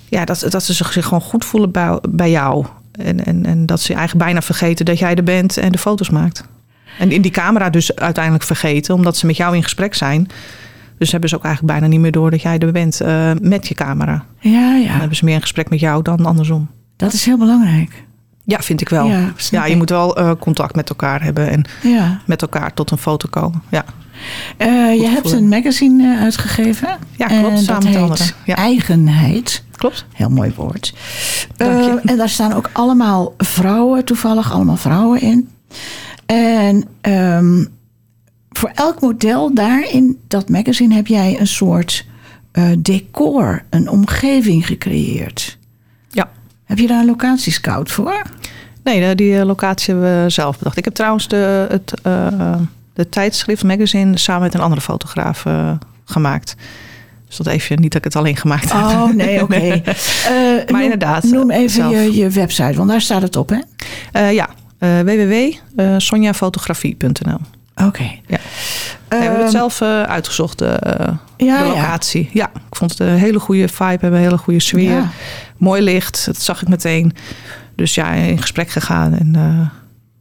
ja, 0.10 0.26
dat, 0.26 0.46
dat 0.50 0.64
ze 0.64 0.74
zich 0.74 0.92
zich 0.92 1.04
gewoon 1.04 1.22
goed 1.22 1.46
voelen 1.46 1.72
bij, 1.72 2.00
bij 2.10 2.32
jou. 2.32 2.66
En, 2.98 3.26
en, 3.26 3.46
en 3.46 3.66
dat 3.66 3.82
ze 3.82 3.94
eigenlijk 3.94 4.26
bijna 4.26 4.42
vergeten 4.42 4.86
dat 4.86 5.00
jij 5.00 5.16
er 5.16 5.24
bent 5.24 5.58
en 5.58 5.72
de 5.72 5.78
foto's 5.78 6.10
maakt. 6.10 6.44
En 7.00 7.12
in 7.12 7.22
die 7.22 7.32
camera 7.32 7.70
dus 7.70 7.96
uiteindelijk 7.96 8.44
vergeten, 8.44 8.94
omdat 8.96 9.18
ze 9.18 9.26
met 9.26 9.38
jou 9.38 9.56
in 9.56 9.64
gesprek 9.64 9.94
zijn. 9.94 10.28
Dus 10.98 11.12
hebben 11.12 11.30
ze 11.30 11.36
ook 11.36 11.44
eigenlijk 11.44 11.74
bijna 11.74 11.88
niet 11.92 12.00
meer 12.00 12.12
door 12.12 12.32
dat 12.32 12.42
jij 12.42 12.58
er 12.58 12.72
bent 12.72 13.02
eh, 13.02 13.32
met 13.42 13.68
je 13.68 13.74
camera. 13.74 14.26
Ja, 14.40 14.52
Dan 14.72 14.82
ja. 14.82 14.98
hebben 14.98 15.18
ze 15.18 15.26
meer 15.26 15.36
een 15.36 15.42
gesprek 15.42 15.70
met 15.70 15.80
jou 15.80 16.02
dan 16.02 16.26
andersom. 16.26 16.70
Dat 16.96 17.14
is 17.14 17.26
heel 17.26 17.38
belangrijk. 17.38 18.04
Ja, 18.44 18.60
vind 18.60 18.82
ik 18.82 18.90
wel. 18.90 19.08
Ja, 19.52 19.66
je 19.66 19.76
moet 19.76 19.90
wel 19.90 20.18
eh, 20.18 20.32
contact 20.40 20.76
met 20.76 20.90
elkaar 20.90 21.24
hebben 21.24 21.50
en 21.50 21.66
Ja. 21.84 22.22
met 22.26 22.42
elkaar 22.42 22.74
tot 22.74 22.92
een 22.92 22.98
foto 22.98 23.28
komen. 23.30 23.62
Ja, 23.70 23.86
Eh, 24.58 24.96
je 25.00 25.08
hebt 25.08 25.32
een 25.32 25.48
magazine 25.48 26.14
eh, 26.16 26.22
uitgegeven. 26.22 26.88
Ja, 27.18 27.26
klopt, 27.28 27.44
En 27.50 27.58
samen 27.58 27.84
met 27.92 28.02
anderen. 28.02 28.26
Ja. 28.46 28.56
Eigenheid. 28.56 29.64
klopt. 29.72 30.06
Heel 30.14 30.30
mooi 30.30 30.54
woord. 30.56 30.94
Eh, 31.58 31.88
en 32.06 32.18
daar 32.18 32.30
staan 32.30 32.54
ook 32.54 32.70
allemaal 32.74 33.34
vrouwen, 33.38 34.06
toevallig 34.06 34.52
allemaal 34.52 34.78
vrouwen 34.78 35.22
in. 35.22 35.50
En 36.26 36.84
ehm, 37.02 37.66
voor 38.50 38.72
elk 38.74 39.02
model 39.02 39.54
daar 39.54 39.92
in 39.92 40.20
dat 40.28 40.50
magazine 40.50 40.94
heb 40.96 41.08
jij 41.08 41.40
een 41.40 41.48
soort 41.48 42.06
decor, 42.80 43.64
een 43.70 43.90
omgeving 43.90 44.66
gecreëerd. 44.66 45.58
Ja. 46.10 46.30
Heb 46.66 46.78
je 46.78 46.88
daar 46.88 47.00
een 47.00 47.06
locatiescout 47.06 47.92
voor? 47.92 48.22
Nee, 48.84 49.08
de- 49.08 49.16
die 49.16 49.46
locatie 49.46 49.94
hebben 49.94 50.24
we 50.24 50.30
zelf 50.30 50.58
bedacht. 50.58 50.78
Ik 50.78 50.86
heb 50.86 50.94
trouwens 50.94 51.28
de, 51.28 51.68
het, 51.70 51.94
de 52.96 53.10
tijdschrift 53.10 53.64
magazine 53.64 54.18
samen 54.18 54.42
met 54.42 54.54
een 54.54 54.60
andere 54.60 54.82
fotograaf 54.82 55.46
eh, 55.46 55.72
gemaakt. 56.06 56.56
Dus 57.28 57.38
dat 57.38 57.48
even 57.48 57.82
niet 57.82 57.92
dat 57.92 58.06
ik 58.06 58.14
het 58.14 58.16
alleen 58.16 58.36
gemaakt 58.36 58.74
heb. 58.74 58.82
Oh, 58.84 59.14
nee, 59.14 59.42
oké. 59.44 59.56
Eh, 59.56 59.82
noem- 60.68 60.82
inderdaad, 60.82 61.24
Noem 61.24 61.52
even 61.52 61.70
zelf. 61.70 61.92
je, 61.92 62.16
je 62.16 62.30
website, 62.30 62.74
want 62.78 62.90
daar 62.90 63.02
staat 63.02 63.22
het 63.22 63.36
op, 63.36 63.50
hè? 63.50 63.60
Eh, 64.12 64.34
ja, 64.34 64.50
www.sonjafotografie.nl. 65.04 67.38
Oké. 67.88 68.12
Ja. 68.28 68.38
We 69.08 69.16
hebben 69.16 69.42
het 69.42 69.52
zelf 69.52 69.82
uh, 69.82 70.02
uitgezocht, 70.04 70.60
de, 70.60 70.80
ja, 71.38 71.62
de 71.64 71.68
locatie. 71.68 72.30
Ja. 72.34 72.50
ja. 72.54 72.60
ik 72.70 72.76
vond 72.76 72.92
het 72.92 73.00
een 73.00 73.18
hele 73.18 73.40
goede 73.40 73.68
vibe, 73.68 73.84
hebben 73.86 74.14
een 74.14 74.20
hele 74.26 74.38
goede 74.38 74.60
sfeer. 74.60 74.92
Ja. 74.92 75.10
Mooi 75.58 75.82
licht, 75.82 76.26
dat 76.26 76.38
zag 76.42 76.62
ik 76.62 76.68
meteen. 76.68 77.14
Dus 77.76 77.96
ja, 77.96 78.12
in 78.12 78.42
gesprek 78.42 78.70
gegaan 78.70 79.18
en 79.18 79.34
uh, 79.38 79.68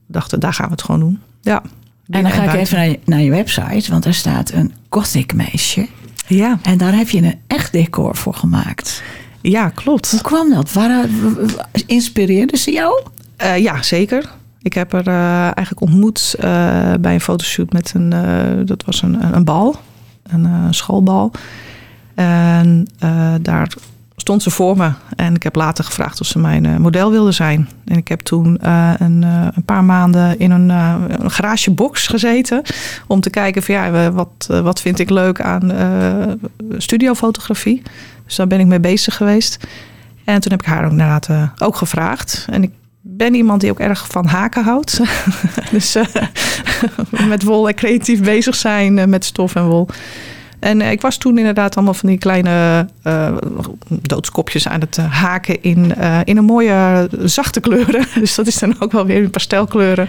dachten, 0.07 0.41
daar 0.41 0.53
gaan 0.55 0.67
we 0.67 0.73
het 0.73 0.83
gewoon 0.83 1.01
doen. 1.01 1.21
Ja. 1.41 1.63
En 2.11 2.23
dan 2.23 2.33
ga 2.33 2.43
ik 2.43 2.61
even 2.61 2.77
naar 2.77 2.89
je, 2.89 2.99
naar 3.05 3.21
je 3.21 3.31
website, 3.31 3.91
want 3.91 4.03
daar 4.03 4.15
staat 4.15 4.53
een 4.53 4.73
gothic 4.89 5.35
meisje. 5.35 5.87
Ja. 6.27 6.59
En 6.63 6.79
daar 6.79 6.95
heb 6.95 7.09
je 7.09 7.23
een 7.23 7.39
echt 7.47 7.73
decor 7.73 8.17
voor 8.17 8.35
gemaakt. 8.35 9.03
Ja, 9.41 9.69
klopt. 9.69 10.11
Hoe 10.11 10.21
kwam 10.21 10.51
dat? 10.51 10.73
Waar, 10.73 11.07
inspireerde 11.87 12.57
ze 12.57 12.73
jou? 12.73 13.03
Uh, 13.43 13.59
ja, 13.59 13.83
zeker. 13.83 14.31
Ik 14.63 14.73
heb 14.73 14.93
haar 14.93 15.09
uh, 15.09 15.43
eigenlijk 15.43 15.81
ontmoet 15.81 16.35
uh, 16.39 16.43
bij 17.01 17.15
een 17.15 17.21
fotoshoot 17.21 17.73
met 17.73 17.93
een, 17.95 18.11
dat 18.67 18.85
was 18.85 19.03
een, 19.03 19.35
een 19.35 19.45
bal, 19.45 19.77
een 20.23 20.75
schoolbal. 20.75 21.31
En 22.15 22.89
daar 23.43 23.73
stond 24.25 24.43
ze 24.43 24.51
voor 24.51 24.77
me. 24.77 24.91
En 25.17 25.35
ik 25.35 25.43
heb 25.43 25.55
later 25.55 25.85
gevraagd 25.85 26.21
of 26.21 26.27
ze 26.27 26.39
mijn 26.39 26.81
model 26.81 27.11
wilde 27.11 27.33
zijn. 27.33 27.69
En 27.85 27.97
ik 27.97 28.09
heb 28.09 28.21
toen 28.21 28.59
een, 28.61 29.23
een, 29.23 29.65
paar 29.65 29.85
maanden 29.85 30.39
in 30.39 30.51
een, 30.51 30.69
een, 30.69 31.31
garagebox 31.31 32.07
gezeten. 32.07 32.63
Om 33.07 33.21
te 33.21 33.31
kijken 33.31 33.63
van 33.63 33.75
ja, 33.75 34.13
wat, 34.13 34.47
wat 34.49 34.81
vind 34.81 34.99
ik 34.99 35.11
leuk 35.11 35.41
aan 35.41 35.73
studiofotografie. 36.77 37.83
Dus 38.27 38.37
daar 38.37 38.47
ben 38.47 38.61
ik 38.61 38.67
mee 38.67 38.81
bezig 38.81 39.17
geweest. 39.17 39.67
En 40.25 40.41
toen 40.41 40.53
heb 40.53 40.63
ik 40.63 40.67
haar 40.67 40.85
ook 40.85 40.91
inderdaad 40.91 41.29
ook 41.59 41.77
gevraagd. 41.77 42.47
En 42.51 42.63
ik 42.63 42.71
ben 43.01 43.35
iemand 43.35 43.61
die 43.61 43.71
ook 43.71 43.81
erg 43.81 44.07
van 44.07 44.27
haken 44.27 44.65
houdt. 44.65 45.01
dus 45.71 45.97
uh, 45.97 46.05
met 47.29 47.43
wol 47.43 47.69
en 47.69 47.75
creatief 47.75 48.23
bezig 48.23 48.55
zijn 48.55 48.97
uh, 48.97 49.05
met 49.05 49.25
stof 49.25 49.55
en 49.55 49.67
wol. 49.67 49.89
En 50.65 50.81
uh, 50.81 50.91
ik 50.91 51.01
was 51.01 51.17
toen 51.17 51.39
inderdaad 51.39 51.77
allemaal 51.77 51.95
van 51.95 52.09
die 52.09 52.19
kleine 52.19 52.87
doodskopjes 53.89 54.69
aan 54.69 54.81
het 54.81 54.97
haken 54.97 55.63
in, 55.63 55.95
in 56.25 56.37
een 56.37 56.45
mooie 56.45 57.09
zachte 57.25 57.61
kleuren. 57.61 58.07
Dus 58.21 58.35
dat 58.35 58.47
is 58.47 58.59
dan 58.59 58.77
ook 58.79 58.93
wel 58.93 59.07
weer 59.07 59.23
in 59.23 59.31
pastelkleuren. 59.31 60.09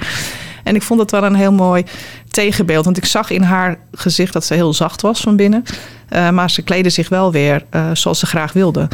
En 0.64 0.76
ik 0.76 0.82
vond 0.82 1.00
het 1.00 1.12
wel 1.12 1.24
een 1.24 1.36
heel 1.36 1.52
mooi 1.52 1.84
tegenbeeld. 2.30 2.86
Want 2.86 2.98
ik 2.98 3.06
zag 3.06 3.30
in 3.30 3.42
haar 3.42 3.78
gezicht 3.92 4.34
dat 4.34 4.46
ze 4.46 4.54
heel 4.54 4.74
zacht 4.74 5.02
was 5.02 5.22
van 5.22 5.36
binnen. 5.36 5.64
maar 6.10 6.50
ze 6.50 6.62
kleedde 6.62 6.90
zich 6.90 7.10
wel 7.10 7.32
weer 7.32 7.66
zoals 7.94 8.20
ze 8.20 8.26
graag 8.26 8.54
wilde 8.54 8.88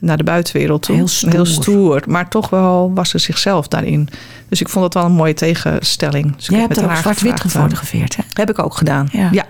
naar 0.00 0.16
de 0.16 0.24
buitenwereld 0.24 0.82
toe. 0.82 0.96
Heel 0.96 1.08
stoer. 1.08 1.30
Heel 1.30 1.46
stoer. 1.46 2.02
Maar 2.06 2.28
toch 2.28 2.50
wel 2.50 2.90
was 2.94 3.10
ze 3.10 3.18
zichzelf 3.18 3.68
daarin. 3.68 4.08
Dus 4.50 4.60
ik 4.60 4.68
vond 4.68 4.84
het 4.84 4.94
wel 4.94 5.04
een 5.04 5.12
mooie 5.12 5.34
tegenstelling. 5.34 6.36
Dus 6.36 6.46
Jij 6.46 6.60
hebt 6.60 6.76
er 6.76 6.84
ook 6.84 6.96
zwart-wit 6.96 7.40
gefotografeerd, 7.40 8.16
hè? 8.16 8.22
Heb 8.32 8.50
ik 8.50 8.58
ook 8.58 8.74
gedaan. 8.74 9.08
Ja, 9.12 9.28
ja 9.32 9.46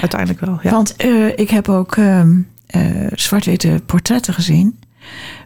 uiteindelijk 0.00 0.40
wel. 0.40 0.58
Ja. 0.62 0.70
Want 0.70 0.94
uh, 1.04 1.28
ik 1.36 1.50
heb 1.50 1.68
ook 1.68 1.96
uh, 1.96 2.20
eh, 2.66 3.06
zwart-witte 3.14 3.80
portretten 3.86 4.34
gezien. 4.34 4.78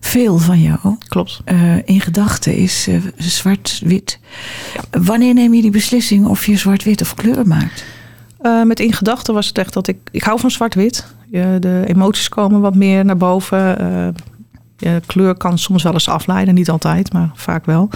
Veel 0.00 0.38
van 0.38 0.60
jou. 0.60 0.96
Klopt. 1.08 1.40
Eh, 1.44 1.76
in 1.88 2.00
gedachten 2.00 2.54
is 2.54 2.86
eh, 2.88 3.00
zwart-wit. 3.16 4.18
Wanneer 4.90 5.34
neem 5.34 5.54
je 5.54 5.62
die 5.62 5.70
beslissing 5.70 6.26
of 6.26 6.46
je 6.46 6.56
zwart-wit 6.56 7.00
of 7.00 7.14
kleur 7.14 7.46
maakt? 7.46 7.84
Eh, 8.40 8.62
met 8.62 8.80
in 8.80 8.92
gedachten 8.92 9.34
was 9.34 9.46
het 9.46 9.58
echt 9.58 9.72
dat 9.72 9.88
ik... 9.88 9.96
Ik 10.10 10.22
hou 10.22 10.40
van 10.40 10.50
zwart-wit. 10.50 11.14
De 11.60 11.82
emoties 11.86 12.28
komen 12.28 12.60
wat 12.60 12.74
meer 12.74 13.04
naar 13.04 13.16
boven. 13.16 13.78
Eh, 14.78 14.94
kleur 15.06 15.36
kan 15.36 15.58
soms 15.58 15.82
wel 15.82 15.92
eens 15.92 16.08
afleiden. 16.08 16.54
Niet 16.54 16.70
altijd, 16.70 17.12
maar 17.12 17.30
vaak 17.34 17.66
wel. 17.66 17.90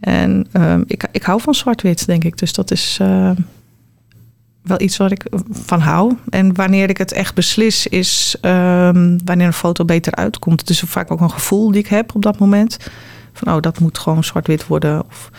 En 0.00 0.46
ehm, 0.52 0.82
ik, 0.86 1.08
ik 1.12 1.22
hou 1.22 1.40
van 1.40 1.54
zwart-wit, 1.54 2.06
denk 2.06 2.24
ik. 2.24 2.38
Dus 2.38 2.52
dat 2.52 2.70
is 2.70 2.98
eh, 3.00 3.30
wel 4.62 4.80
iets 4.80 4.96
waar 4.96 5.12
ik 5.12 5.26
van 5.50 5.80
hou. 5.80 6.16
En 6.28 6.54
wanneer 6.54 6.88
ik 6.88 6.98
het 6.98 7.12
echt 7.12 7.34
beslis, 7.34 7.86
is 7.86 8.36
ehm, 8.40 9.18
wanneer 9.24 9.46
een 9.46 9.52
foto 9.52 9.84
beter 9.84 10.14
uitkomt. 10.14 10.60
Het 10.60 10.70
is 10.70 10.80
vaak 10.80 11.10
ook 11.10 11.20
een 11.20 11.30
gevoel 11.30 11.70
die 11.70 11.80
ik 11.80 11.88
heb 11.88 12.14
op 12.14 12.22
dat 12.22 12.38
moment. 12.38 12.76
Van, 13.32 13.54
oh, 13.54 13.60
dat 13.60 13.78
moet 13.78 13.98
gewoon 13.98 14.24
zwart-wit 14.24 14.66
worden. 14.66 15.04
Of, 15.06 15.30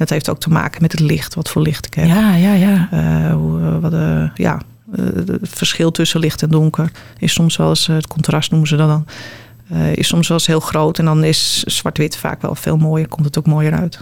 het 0.00 0.10
heeft 0.10 0.30
ook 0.30 0.40
te 0.40 0.50
maken 0.50 0.82
met 0.82 0.92
het 0.92 1.00
licht, 1.00 1.34
wat 1.34 1.50
voor 1.50 1.62
licht 1.62 1.86
ik 1.86 1.94
heb. 1.94 2.06
Ja, 2.06 2.34
ja, 2.34 2.52
ja. 2.52 2.88
Eh, 2.90 3.34
hoe, 3.34 3.60
eh, 3.60 3.78
wat, 3.78 3.92
eh, 3.92 4.30
ja, 4.34 4.60
het 5.26 5.48
verschil 5.48 5.90
tussen 5.90 6.20
licht 6.20 6.42
en 6.42 6.48
donker 6.48 6.90
is 7.18 7.32
soms 7.32 7.56
wel 7.56 7.68
eens, 7.68 7.86
het 7.86 8.06
contrast 8.06 8.50
noemen 8.50 8.68
ze 8.68 8.76
dat 8.76 8.88
dan, 8.88 9.06
eh, 9.70 9.92
is 9.96 10.08
soms 10.08 10.28
wel 10.28 10.36
eens 10.38 10.46
heel 10.46 10.60
groot. 10.60 10.98
En 10.98 11.04
dan 11.04 11.24
is 11.24 11.62
zwart-wit 11.62 12.16
vaak 12.16 12.42
wel 12.42 12.54
veel 12.54 12.76
mooier, 12.76 13.08
komt 13.08 13.24
het 13.26 13.38
ook 13.38 13.46
mooier 13.46 13.72
uit. 13.72 14.00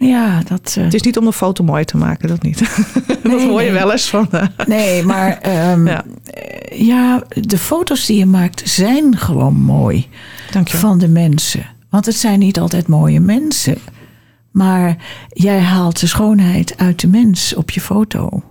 Ja, 0.00 0.42
dat. 0.48 0.74
eh, 0.78 0.84
Het 0.84 0.94
is 0.94 1.02
niet 1.02 1.18
om 1.18 1.24
de 1.24 1.32
foto 1.32 1.64
mooi 1.64 1.84
te 1.84 1.96
maken, 1.96 2.28
dat 2.28 2.42
niet. 2.42 2.58
dat 3.06 3.22
Nee, 3.22 3.48
hoor 3.48 3.62
je 3.62 3.72
wel 3.72 3.92
eens 3.92 4.08
van. 4.08 4.28
Nee, 4.66 5.02
maar 5.04 5.38
ehm, 5.40 5.86
Ja. 5.86 6.04
eh, 6.24 6.86
ja, 6.86 7.22
de 7.28 7.58
foto's 7.58 8.06
die 8.06 8.18
je 8.18 8.26
maakt 8.26 8.62
zijn 8.68 9.16
gewoon 9.16 9.54
mooi 9.54 10.08
Dank 10.50 10.68
je. 10.68 10.76
van 10.76 10.98
de 10.98 11.08
mensen. 11.08 11.66
Want 11.90 12.06
het 12.06 12.14
zijn 12.16 12.38
niet 12.38 12.58
altijd 12.60 12.86
mooie 12.88 13.20
mensen. 13.20 13.78
Maar 14.50 14.96
jij 15.28 15.60
haalt 15.60 16.00
de 16.00 16.06
schoonheid 16.06 16.74
uit 16.76 17.00
de 17.00 17.08
mens 17.08 17.54
op 17.54 17.70
je 17.70 17.80
foto. 17.80 18.42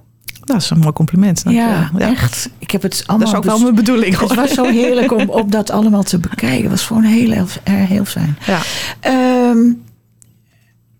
Dat 0.47 0.61
is 0.61 0.69
een 0.69 0.79
mooi 0.79 0.93
compliment. 0.93 1.43
Ja, 1.47 1.91
echt. 1.97 2.49
Ik 2.57 2.71
heb 2.71 2.81
het 2.81 2.97
Dat 2.97 3.07
allemaal... 3.07 3.27
is 3.27 3.35
ook 3.35 3.43
wel 3.43 3.59
mijn 3.59 3.75
bedoeling. 3.75 4.19
Het 4.19 4.33
was 4.33 4.51
zo 4.51 4.63
heerlijk 4.63 5.11
om, 5.11 5.29
om 5.29 5.49
dat 5.49 5.69
allemaal 5.69 6.03
te 6.03 6.19
bekijken. 6.19 6.61
Het 6.61 6.71
was 6.71 6.85
gewoon 6.85 7.03
heel, 7.03 7.31
heel, 7.31 7.47
heel 7.63 8.05
fijn. 8.05 8.37
Ja. 8.45 8.59
Ehm, 8.99 9.57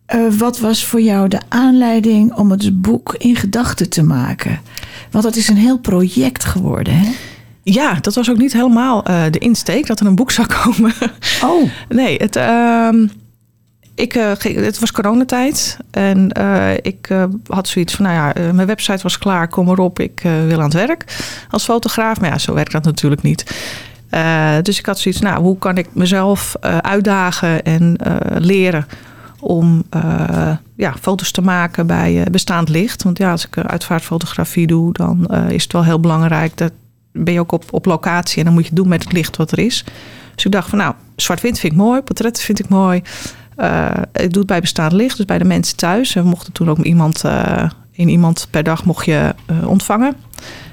eh, 0.06 0.20
wat 0.38 0.60
was 0.60 0.86
voor 0.86 1.02
jou 1.02 1.28
de 1.28 1.40
aanleiding 1.48 2.34
om 2.34 2.52
het 2.52 2.82
boek 2.82 3.16
in 3.18 3.36
gedachten 3.36 3.90
te 3.90 4.04
maken? 4.04 4.60
Want 5.12 5.24
dat 5.24 5.36
is 5.36 5.48
een 5.48 5.58
heel 5.58 5.80
project 5.80 6.44
geworden, 6.44 6.98
hè? 6.98 7.10
ja, 7.64 7.94
dat 8.02 8.16
was 8.16 8.30
ook 8.30 8.38
niet 8.38 8.54
helemaal 8.54 9.04
eh, 9.04 9.24
de 9.32 9.40
insteek 9.40 9.88
dat 9.88 10.00
er 10.00 10.06
een 10.06 10.16
boek 10.16 10.32
zou 10.32 10.48
komen. 10.64 10.94
Oh, 11.44 11.70
Nee, 11.90 12.18
het, 12.18 12.36
ehm, 12.36 13.08
ik, 13.98 14.16
eh, 14.16 14.32
het 14.56 14.80
was 14.80 14.92
coronatijd. 14.92 15.78
En 15.92 16.32
eh, 16.32 16.74
ik 16.74 17.10
eh, 17.10 17.24
had 17.48 17.68
zoiets 17.68 17.96
van, 17.96 18.06
nou 18.06 18.16
ja, 18.16 18.52
mijn 18.54 18.68
website 18.68 19.04
was 19.04 19.18
klaar, 19.18 19.48
kom 19.48 19.70
erop, 19.70 20.00
ik 20.00 20.22
wil 20.48 20.58
aan 20.58 20.64
het 20.64 20.74
werk 20.74 21.04
als 21.50 21.64
fotograaf. 21.64 22.20
Maar 22.20 22.30
ja, 22.30 22.38
zo 22.38 22.54
werkt 22.54 22.72
dat 22.72 22.84
natuurlijk 22.84 23.22
niet. 23.22 23.56
Dus 24.62 24.80
ik 24.80 24.86
had 24.86 25.00
zoiets, 25.00 25.22
nou, 25.22 25.42
hoe 25.42 25.58
kan 25.58 25.78
ik 25.78 25.88
mezelf 25.92 26.56
uitdagen 26.82 27.64
en 27.64 27.98
leren 28.38 28.88
om 29.40 29.84
ja, 30.76 30.94
foto's 31.02 31.32
te 31.32 31.42
maken 31.42 31.88
bij 31.88 32.26
bestaand 32.32 32.70
licht. 32.70 33.04
Want 33.04 33.18
ja, 33.18 33.32
als 33.32 33.48
ik 33.48 33.58
uitvaartfotografie 33.58 34.68
doe, 34.68 34.94
dan 34.94 35.28
is 35.50 35.64
het 35.64 35.74
wel 35.74 35.84
heel 35.84 36.00
belangrijk. 36.00 36.58
Dat 36.58 36.72
ben 37.12 37.34
je 37.34 37.40
ook 37.40 37.52
op, 37.52 37.64
op 37.72 37.86
locatie 37.86 38.40
en 38.40 38.46
dan 38.46 38.54
moet 38.54 38.68
je 38.68 38.76
doen 38.76 38.88
met 38.88 39.04
het 39.04 39.14
licht 39.14 39.38
wat 39.38 39.52
er 39.52 39.60
is. 39.60 39.84
Dus 40.36 40.46
ik 40.46 40.52
dacht 40.52 40.70
van 40.70 40.78
nou, 40.78 40.94
zwart-wit 41.16 41.60
vind 41.60 41.74
ik 41.74 41.80
mooi, 41.80 42.02
portretten 42.02 42.44
vind 42.44 42.60
ik 42.60 42.70
mooi. 42.70 43.02
Eh, 43.58 43.92
ik 44.14 44.32
doe 44.32 44.38
het 44.38 44.46
bij 44.46 44.62
bestaand 44.62 44.92
licht, 44.92 45.18
dus 45.18 45.26
bij 45.26 45.38
de 45.38 45.44
mensen 45.44 45.78
thuis. 45.78 46.14
We 46.14 46.22
mochten 46.22 46.54
toen 46.54 46.70
ook 46.70 46.78
iemand, 46.78 47.24
eh 47.24 47.70
in 47.92 48.10
iemand 48.10 48.48
per 48.52 48.64
dag 48.64 48.86
mocht 48.86 49.06
je 49.06 49.36
eh, 49.46 49.68
ontvangen. 49.68 50.16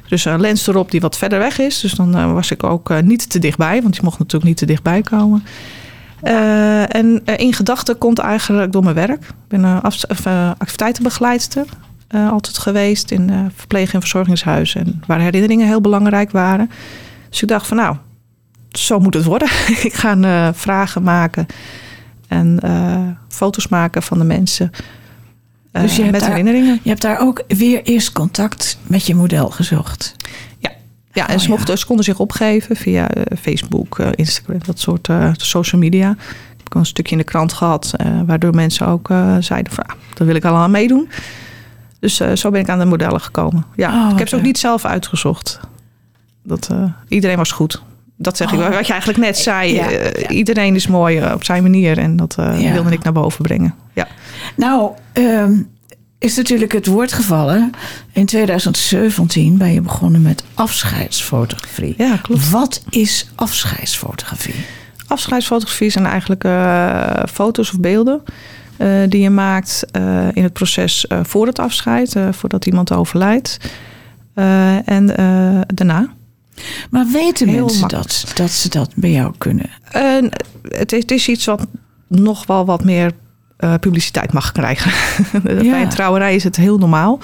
Dus 0.09 0.25
een 0.25 0.41
lens 0.41 0.67
erop 0.67 0.91
die 0.91 1.01
wat 1.01 1.19
verder 1.19 1.39
weg 1.39 1.59
is. 1.59 1.81
Dus 1.81 1.93
dan 1.93 2.35
was 2.35 2.51
ik 2.51 2.65
ook 2.65 3.03
niet 3.03 3.31
te 3.31 3.39
dichtbij, 3.39 3.83
want 3.83 3.97
je 3.97 4.03
mocht 4.05 4.19
natuurlijk 4.19 4.45
niet 4.45 4.57
te 4.57 4.67
dichtbij 4.67 5.03
komen. 5.03 5.45
En 6.89 7.23
in 7.25 7.53
gedachten 7.53 7.99
komt 7.99 8.19
eigenlijk 8.19 8.73
door 8.73 8.83
mijn 8.83 8.95
werk. 8.95 9.23
Ik 9.25 9.35
ben 9.49 9.65
eh, 9.65 10.51
activiteitenbegeleidster 10.59 11.67
altijd 12.09 12.59
geweest 12.59 13.11
in 13.11 13.51
verpleeg- 13.57 13.95
en 13.95 14.01
verzorgingshuizen. 14.01 14.81
En 14.81 15.03
waar 15.07 15.21
herinneringen 15.21 15.67
heel 15.67 15.81
belangrijk 15.81 16.31
waren. 16.31 16.71
Dus 17.31 17.43
ik 17.43 17.49
dacht 17.49 17.67
van 17.67 17.77
nou, 17.77 17.97
zo 18.71 18.99
moet 18.99 19.15
het 19.15 19.25
worden. 19.25 19.49
ik 19.89 19.95
ga 19.95 20.53
vragen 20.55 21.03
maken 21.03 21.47
en 22.35 22.59
eh, 22.61 23.01
foto's 23.29 23.69
maken 23.69 24.03
van 24.03 24.19
de 24.19 24.25
mensen. 24.25 24.71
eh, 25.73 25.83
Dus 25.83 25.97
je 25.97 26.01
hebt 26.01 26.13
met 26.13 26.21
daar- 26.21 26.31
herinneringen. 26.31 26.81
je 26.83 26.89
hebt 26.89 27.03
daar 27.03 27.21
ook 27.21 27.43
weer 27.49 27.83
eerst 27.83 28.13
contact 28.13 28.79
met 28.87 29.07
je 29.07 29.15
model 29.15 29.51
gezocht. 29.51 30.15
Ja, 31.13 31.29
en 31.29 31.35
Oh, 31.35 31.41
ze, 31.41 31.49
ja. 31.49 31.55
mochten, 31.55 31.79
ze 31.79 31.87
konden 31.87 32.05
zich 32.05 32.19
opgeven 32.19 32.77
via 32.77 33.09
eh, 33.11 33.39
Facebook, 33.39 33.99
Instagram, 33.99 34.59
dat 34.67 34.79
soort 34.81 35.09
social 35.33 35.81
media. 35.81 36.11
Ik 36.57 36.63
heb 36.65 36.75
een 36.75 36.87
stukje 36.87 37.13
in 37.13 37.19
de 37.19 37.25
krant 37.25 37.53
gehad, 37.53 37.93
eh, 37.97 38.21
waardoor 38.27 38.55
mensen 38.55 38.87
ook 38.87 39.09
zeiden 39.41 39.73
van, 39.73 39.85
ah, 39.87 39.95
daar 40.15 40.27
wil 40.27 40.37
ik 40.37 40.45
al 40.45 40.55
aan 40.55 40.71
meedoen. 40.71 41.09
Dus 42.01 42.17
zo 42.35 42.51
ben 42.51 42.61
ik 42.61 42.69
aan 42.69 42.79
de 42.79 42.85
modellen 42.85 43.21
gekomen. 43.21 43.65
Ja, 43.77 44.05
Oh, 44.07 44.13
ik 44.13 44.19
heb 44.19 44.29
ze 44.29 44.37
ook 44.37 44.43
niet 44.43 44.59
zelf 44.59 44.85
uitgezocht. 44.85 45.61
Dat, 46.43 46.71
iedereen 47.09 47.37
was 47.37 47.51
goed. 47.53 47.83
Dat 48.17 48.37
zeg 48.37 48.53
ik, 48.53 48.59
Oh. 48.59 48.69
wat 48.69 48.87
je 48.87 48.93
eigenlijk 48.93 49.23
net 49.23 49.39
zei. 49.39 49.75
Ja, 49.75 49.91
eh, 49.91 50.23
ja. 50.23 50.29
Iedereen 50.29 50.75
is 50.75 50.87
mooi 50.87 51.19
eh, 51.19 51.33
op 51.35 51.45
zijn 51.45 51.63
manier 51.63 51.99
en 51.99 52.17
dat 52.17 52.35
eh, 52.39 52.61
Ja. 52.61 52.73
wilde 52.73 52.91
ik 52.91 53.03
naar 53.03 53.13
boven 53.13 53.43
brengen. 53.43 53.75
Ja. 53.93 54.07
Nou, 54.57 54.91
ehm, 55.13 55.53
is 56.19 56.37
natuurlijk 56.37 56.73
het 56.73 56.87
woord 56.87 57.13
gevallen. 57.13 57.71
In 58.13 58.27
2017 58.27 59.57
ben 59.59 59.73
je 59.73 59.81
begonnen 59.81 60.23
met 60.23 60.45
afscheidsfotografie. 60.55 61.95
ja, 61.99 62.17
klopt. 62.17 62.51
Wat 62.51 62.83
is 62.91 63.31
afscheidsfotografie? 63.35 64.55
Afscheidsfotografie 65.07 65.91
zijn 65.91 66.07
eigenlijk 66.07 66.43
foto's 67.31 67.73
of 67.73 67.81
beelden 67.81 68.23
die 69.09 69.21
je 69.21 69.31
maakt 69.31 69.85
in 70.33 70.43
het 70.43 70.53
proces 70.53 71.07
voor 71.23 71.47
het 71.47 71.59
afscheid, 71.59 72.17
voordat 72.31 72.67
iemand 72.67 72.93
overlijdt. 72.93 73.59
En 74.85 75.07
daarna. 75.75 76.09
Maar 76.91 77.07
weten 77.13 77.49
Heel 77.49 77.65
mensen 77.65 77.81
makkelijk. 77.81 78.09
dat, 78.09 78.33
dat 78.37 78.51
ze 78.51 78.69
dat 78.69 78.91
bij 78.95 79.11
jou 79.11 79.35
kunnen? 79.39 79.71
En 79.91 80.31
het, 80.69 80.93
is, 80.93 81.01
het 81.01 81.11
is 81.11 81.29
iets 81.29 81.45
wat 81.45 81.67
nog 82.09 82.47
wel 82.47 82.65
wat 82.65 82.85
meer 82.85 83.13
eh, 83.57 83.75
publiciteit 83.81 84.33
mag 84.33 84.53
krijgen. 84.53 84.93
Bij 85.43 85.83
een 85.83 85.89
trouwerij 85.89 86.35
is 86.35 86.45
het 86.45 86.57
heel 86.57 86.79
normaal. 86.79 87.19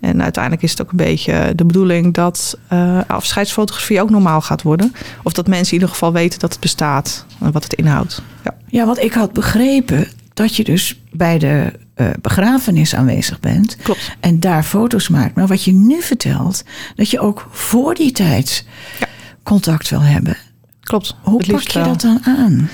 En 0.00 0.22
uiteindelijk 0.22 0.62
is 0.62 0.70
het 0.70 0.82
ook 0.82 0.90
een 0.90 0.96
beetje 0.96 1.52
de 1.54 1.64
bedoeling 1.64 2.14
dat 2.14 2.58
eh, 2.68 3.00
afscheidsfotografie 3.06 4.00
ook 4.00 4.10
normaal 4.10 4.40
gaat 4.40 4.62
worden. 4.62 4.94
Of 5.22 5.32
dat 5.32 5.46
mensen 5.46 5.66
in 5.66 5.72
ieder 5.72 5.88
geval 5.88 6.12
weten 6.12 6.38
dat 6.38 6.52
het 6.52 6.60
bestaat 6.60 7.26
en 7.40 7.52
wat 7.52 7.62
het 7.62 7.72
inhoudt. 7.72 8.22
Ja. 8.44 8.54
Ja, 8.68 8.86
want 8.86 9.02
ik 9.02 9.12
had 9.12 9.32
begrepen 9.32 10.08
dat 10.34 10.56
je 10.56 10.64
dus 10.64 11.00
bij 11.12 11.38
de 11.38 11.72
eh, 11.96 12.06
begrafenis 12.20 12.94
aanwezig 12.94 13.40
bent. 13.40 13.76
Klopt. 13.76 14.16
En 14.20 14.40
daar 14.40 14.62
foto's 14.62 15.08
maakt. 15.08 15.34
Maar 15.34 15.46
wat 15.46 15.64
je 15.64 15.72
nu 15.72 16.02
vertelt, 16.02 16.62
dat 16.94 17.10
je 17.10 17.20
ook 17.20 17.48
voor 17.50 17.94
die 17.94 18.12
tijd 18.12 18.66
Ja. 18.98 19.06
contact 19.42 19.88
wil 19.88 20.00
hebben. 20.00 20.36
Klopt. 20.80 21.16
Hoe 21.22 21.46
pak 21.46 21.60
je 21.60 21.78
wel. 21.78 21.88
dat 21.88 22.00
dan 22.00 22.20
aan? 22.24 22.68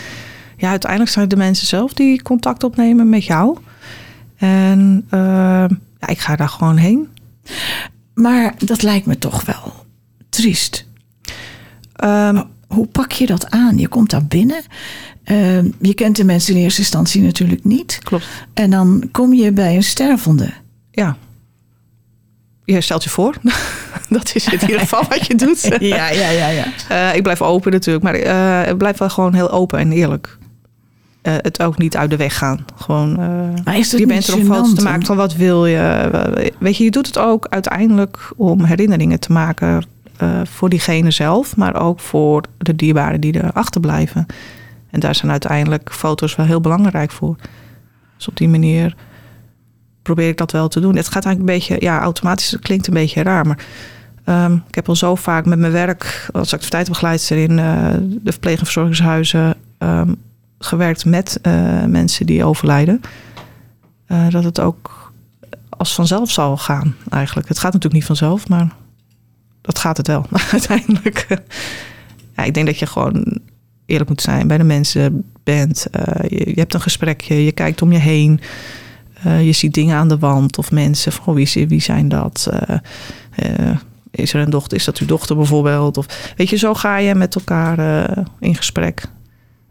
Ja, 0.57 0.71
uiteindelijk 0.71 1.11
zijn 1.11 1.25
het 1.25 1.35
de 1.35 1.41
mensen 1.45 1.67
zelf 1.67 1.93
die 1.93 2.23
contact 2.23 2.65
opnemen 2.65 3.09
met 3.09 3.25
jou. 3.25 3.59
En 4.37 5.07
eh, 5.11 5.19
ja, 5.99 6.07
ik 6.07 6.19
ga 6.19 6.37
daar 6.37 6.49
gewoon 6.49 6.77
heen. 6.77 7.09
Maar 8.15 8.55
dat 8.59 8.83
lijkt 8.83 9.07
me 9.07 9.19
toch 9.19 9.45
wel 9.45 9.87
triest. 10.29 10.87
Ehm, 11.97 12.43
Hoe 12.67 12.87
pak 12.87 13.13
je 13.13 13.27
dat 13.27 13.51
aan? 13.51 13.79
Je 13.79 13.89
komt 13.89 14.11
daar 14.11 14.25
binnen. 14.27 14.63
Ehm, 15.25 15.69
je 15.81 15.95
kent 15.95 16.17
de 16.17 16.25
mensen 16.25 16.55
in 16.55 16.63
eerste 16.63 16.81
instantie 16.81 17.23
natuurlijk 17.23 17.65
niet. 17.65 17.99
klopt. 18.03 18.27
En 18.55 18.71
dan 18.71 19.09
kom 19.13 19.35
je 19.35 19.53
bij 19.53 19.77
een 19.77 19.83
stervende. 19.83 20.53
Ja. 20.91 21.17
Je 22.65 22.81
stelt 22.81 23.05
je 23.05 23.11
voor. 23.11 23.35
dat 24.09 24.35
is 24.35 24.47
in 24.47 24.61
ieder 24.61 24.81
geval 24.81 25.05
wat 25.09 25.27
je 25.27 25.35
doet. 25.35 25.61
Ja, 25.81 26.11
ja, 26.11 26.31
ja, 26.31 26.49
ja. 26.49 26.65
Eh, 26.89 27.17
ik 27.17 27.23
blijf 27.23 27.43
open 27.43 27.73
natuurlijk, 27.73 28.05
maar 28.05 28.15
eh, 28.15 28.71
ik 28.71 28.77
blijf 28.77 28.99
wel 28.99 29.11
gewoon 29.11 29.35
heel 29.35 29.51
open 29.51 29.79
en 29.79 29.93
eerlijk. 29.93 30.39
Eh, 31.23 31.35
het 31.37 31.63
ook 31.63 31.79
niet 31.79 31.97
uit 31.97 32.11
de 32.11 32.17
weg 32.17 32.39
gaan. 32.39 32.65
Gewoon, 32.77 33.15
dat 33.65 33.91
je 33.91 34.07
bent 34.07 34.27
er 34.27 34.35
om 34.35 34.45
foto's 34.45 34.75
te 34.75 34.83
maken 34.83 35.07
van 35.07 35.17
wat 35.17 35.35
wil 35.35 35.67
je. 35.67 36.11
Weet 36.59 36.77
je, 36.77 36.85
je 36.85 36.91
doet 36.91 37.07
het 37.07 37.19
ook 37.19 37.47
uiteindelijk 37.51 38.33
om 38.37 38.65
herinneringen 38.65 39.21
te 39.21 39.33
maken 39.33 39.85
voor 40.45 40.69
diegene 40.69 41.11
zelf, 41.11 41.57
maar 41.57 41.81
ook 41.81 42.01
voor 42.01 42.43
de 42.59 42.77
dierbaren 42.77 43.21
die 43.21 43.41
er 43.41 43.53
achterblijven. 43.53 44.27
En 44.93 45.01
daar 45.01 45.15
zijn 45.15 45.31
uiteindelijk 45.31 45.93
foto's 45.93 46.37
wel 46.37 46.47
heel 46.47 46.61
belangrijk 46.61 47.11
voor. 47.11 47.37
Dus 48.17 48.29
op 48.29 48.37
die 48.37 48.49
manier 48.49 48.95
probeer 50.03 50.29
ik 50.29 50.37
dat 50.37 50.53
wel 50.53 50.69
te 50.69 50.81
doen. 50.81 50.97
Het 50.97 51.09
gaat 51.09 51.25
eigenlijk 51.25 51.39
een 51.39 51.59
beetje, 51.59 51.87
ja, 51.87 52.01
automatisch 52.01 52.51
het 52.51 52.61
klinkt 52.61 52.87
een 52.87 52.95
beetje 52.95 53.23
raar, 53.23 53.47
maar 53.47 53.59
Ehm, 54.25 54.55
ik 54.69 54.75
heb 54.75 54.89
al 54.89 54.97
zo 54.97 55.15
vaak 55.15 55.45
met 55.45 55.59
mijn 55.59 55.73
werk 55.73 56.29
als 56.33 56.53
activiteitenbegeleidster 56.53 57.37
in 57.37 57.51
uh, 57.51 57.89
de 58.23 58.33
verpleeg- 58.33 58.59
en 58.59 58.65
verzorgingshuizen 58.65 59.55
um, 59.79 60.17
gewerkt 60.59 61.05
met 61.05 61.39
uh, 61.43 61.85
mensen 61.85 62.27
die 62.27 62.45
overlijden. 62.45 63.01
Uh, 64.09 64.31
dat 64.31 64.45
het 64.45 64.61
ook 64.61 65.13
als 65.69 65.95
vanzelf 65.95 66.31
zal 66.31 66.57
gaan 66.57 66.95
eigenlijk. 67.11 67.49
Het 67.49 67.59
gaat 67.59 67.73
natuurlijk 67.73 67.95
niet 67.95 68.05
vanzelf, 68.05 68.49
maar 68.49 68.73
dat 69.61 69.79
gaat 69.79 69.97
het 69.97 70.07
wel 70.07 70.27
uiteindelijk. 70.53 71.27
ja, 72.37 72.43
ik 72.43 72.55
denk 72.55 72.67
dat 72.67 72.79
je 72.79 72.87
gewoon 72.87 73.41
eerlijk 73.87 74.09
moet 74.09 74.21
zijn, 74.21 74.47
bij 74.47 74.59
de 74.59 74.65
mensen 74.65 75.25
bent. 75.45 75.87
Je, 76.29 76.49
je, 76.49 76.61
hebt 76.61 76.75
een 76.75 76.81
gesprekje, 76.81 77.45
je 77.45 77.53
kijkt 77.53 77.83
om 77.83 77.93
je 77.93 77.99
heen. 77.99 78.41
je 79.23 79.53
ziet 79.53 79.75
dingen 79.75 79.97
aan 79.97 80.09
de 80.09 80.19
wand 80.19 80.59
of 80.59 80.71
mensen 80.71 81.13
van 81.13 81.35
wie, 81.35 81.67
wie 81.69 81.81
zijn 81.81 82.09
dat? 82.09 82.53
is 84.11 84.35
er 84.35 84.41
een 84.41 84.51
dochter, 84.51 84.77
is 84.77 84.85
dat 84.85 84.99
uw 84.99 85.07
dochter 85.07 85.37
bijvoorbeeld? 85.37 85.97
Of 85.97 86.33
weet 86.37 86.49
je, 86.49 86.57
zo 86.57 86.75
ga 86.75 86.97
je 86.97 87.15
met 87.15 87.35
elkaar 87.35 88.09
in 88.39 88.55
gesprek. 88.55 89.05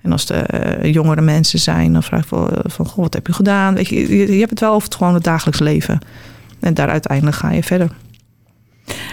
En 0.01 0.12
als 0.12 0.25
de 0.25 0.80
jongere 0.82 1.22
mensen 1.22 1.60
zijn, 1.60 1.94
dan 1.94 2.03
vraag 2.03 2.22
ik 2.22 2.27
van, 2.27 2.50
van 2.63 2.86
goh, 2.86 3.03
wat 3.03 3.13
heb 3.13 3.27
je 3.27 3.34
gedaan? 3.34 3.74
Weet 3.74 3.88
je, 3.88 4.18
je, 4.18 4.34
je 4.34 4.39
hebt 4.39 4.50
het 4.50 4.60
wel 4.60 4.74
over 4.74 4.88
het 4.88 4.98
gewoon 4.98 5.13
het 5.13 5.24
dagelijks 5.24 5.60
leven. 5.60 6.00
En 6.60 6.74
daar 6.74 6.89
uiteindelijk 6.89 7.38
ga 7.38 7.51
je 7.51 7.63
verder. 7.63 7.91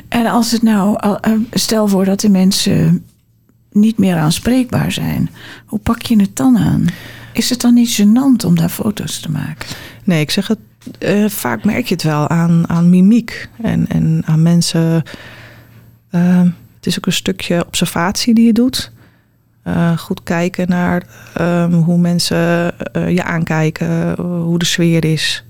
En 0.09 0.27
als 0.27 0.53
het 0.53 0.63
nou, 0.63 0.99
stel 1.53 1.89
voor 1.89 2.05
dat 2.05 2.21
de 2.21 2.29
mensen 2.29 3.05
niet 3.73 3.99
meer 3.99 4.17
aanspreekbaar 4.17 4.93
zijn, 4.93 5.31
hoe 5.67 5.79
pak 5.79 6.03
je 6.03 6.21
het 6.21 6.37
dan 6.37 6.59
aan? 6.59 6.87
Is 7.33 7.51
het 7.51 7.61
dan 7.61 7.75
niet 7.75 8.01
gênant 8.01 8.45
om 8.47 8.57
daar 8.57 8.69
foto's 8.69 9.21
te 9.21 9.31
maken? 9.31 9.69
Nee, 10.05 10.21
ik 10.21 10.31
zeg 10.31 10.49
het 10.49 10.59
uh, 11.01 11.29
vaak 11.29 11.65
merk 11.65 11.87
je 11.87 11.95
het 11.95 12.03
wel 12.03 12.29
aan, 12.29 12.69
aan 12.69 12.91
mimiek 12.91 13.49
en, 13.63 13.89
en 13.89 14.23
aan 14.27 14.43
mensen. 14.43 15.03
Uh, 16.11 16.43
het 16.77 16.87
is 16.87 16.99
ook 16.99 17.07
een 17.07 17.13
stukje 17.13 17.67
observatie 17.67 18.35
die 18.35 18.47
je 18.47 18.53
doet. 18.53 18.93
Uh, 19.65 19.99
goed 19.99 20.23
kijken 20.23 20.69
naar 20.69 21.03
um, 21.41 21.73
hoe 21.73 21.99
mensen 21.99 22.73
je 23.15 23.23
aankijken, 23.25 24.21
hoe 24.23 24.59
de 24.59 24.65
sfeer 24.65 25.05
is. 25.05 25.45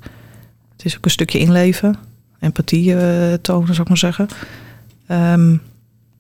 Het 0.73 0.85
is 0.85 0.97
ook 0.97 1.05
een 1.05 1.11
stukje 1.11 1.39
inleven, 1.39 1.97
empathie 2.41 2.95
tonen, 3.41 3.75
zou 3.75 3.81
ik 3.81 3.89
maar 3.89 3.97
zeggen. 3.97 4.29
Um, 5.09 5.61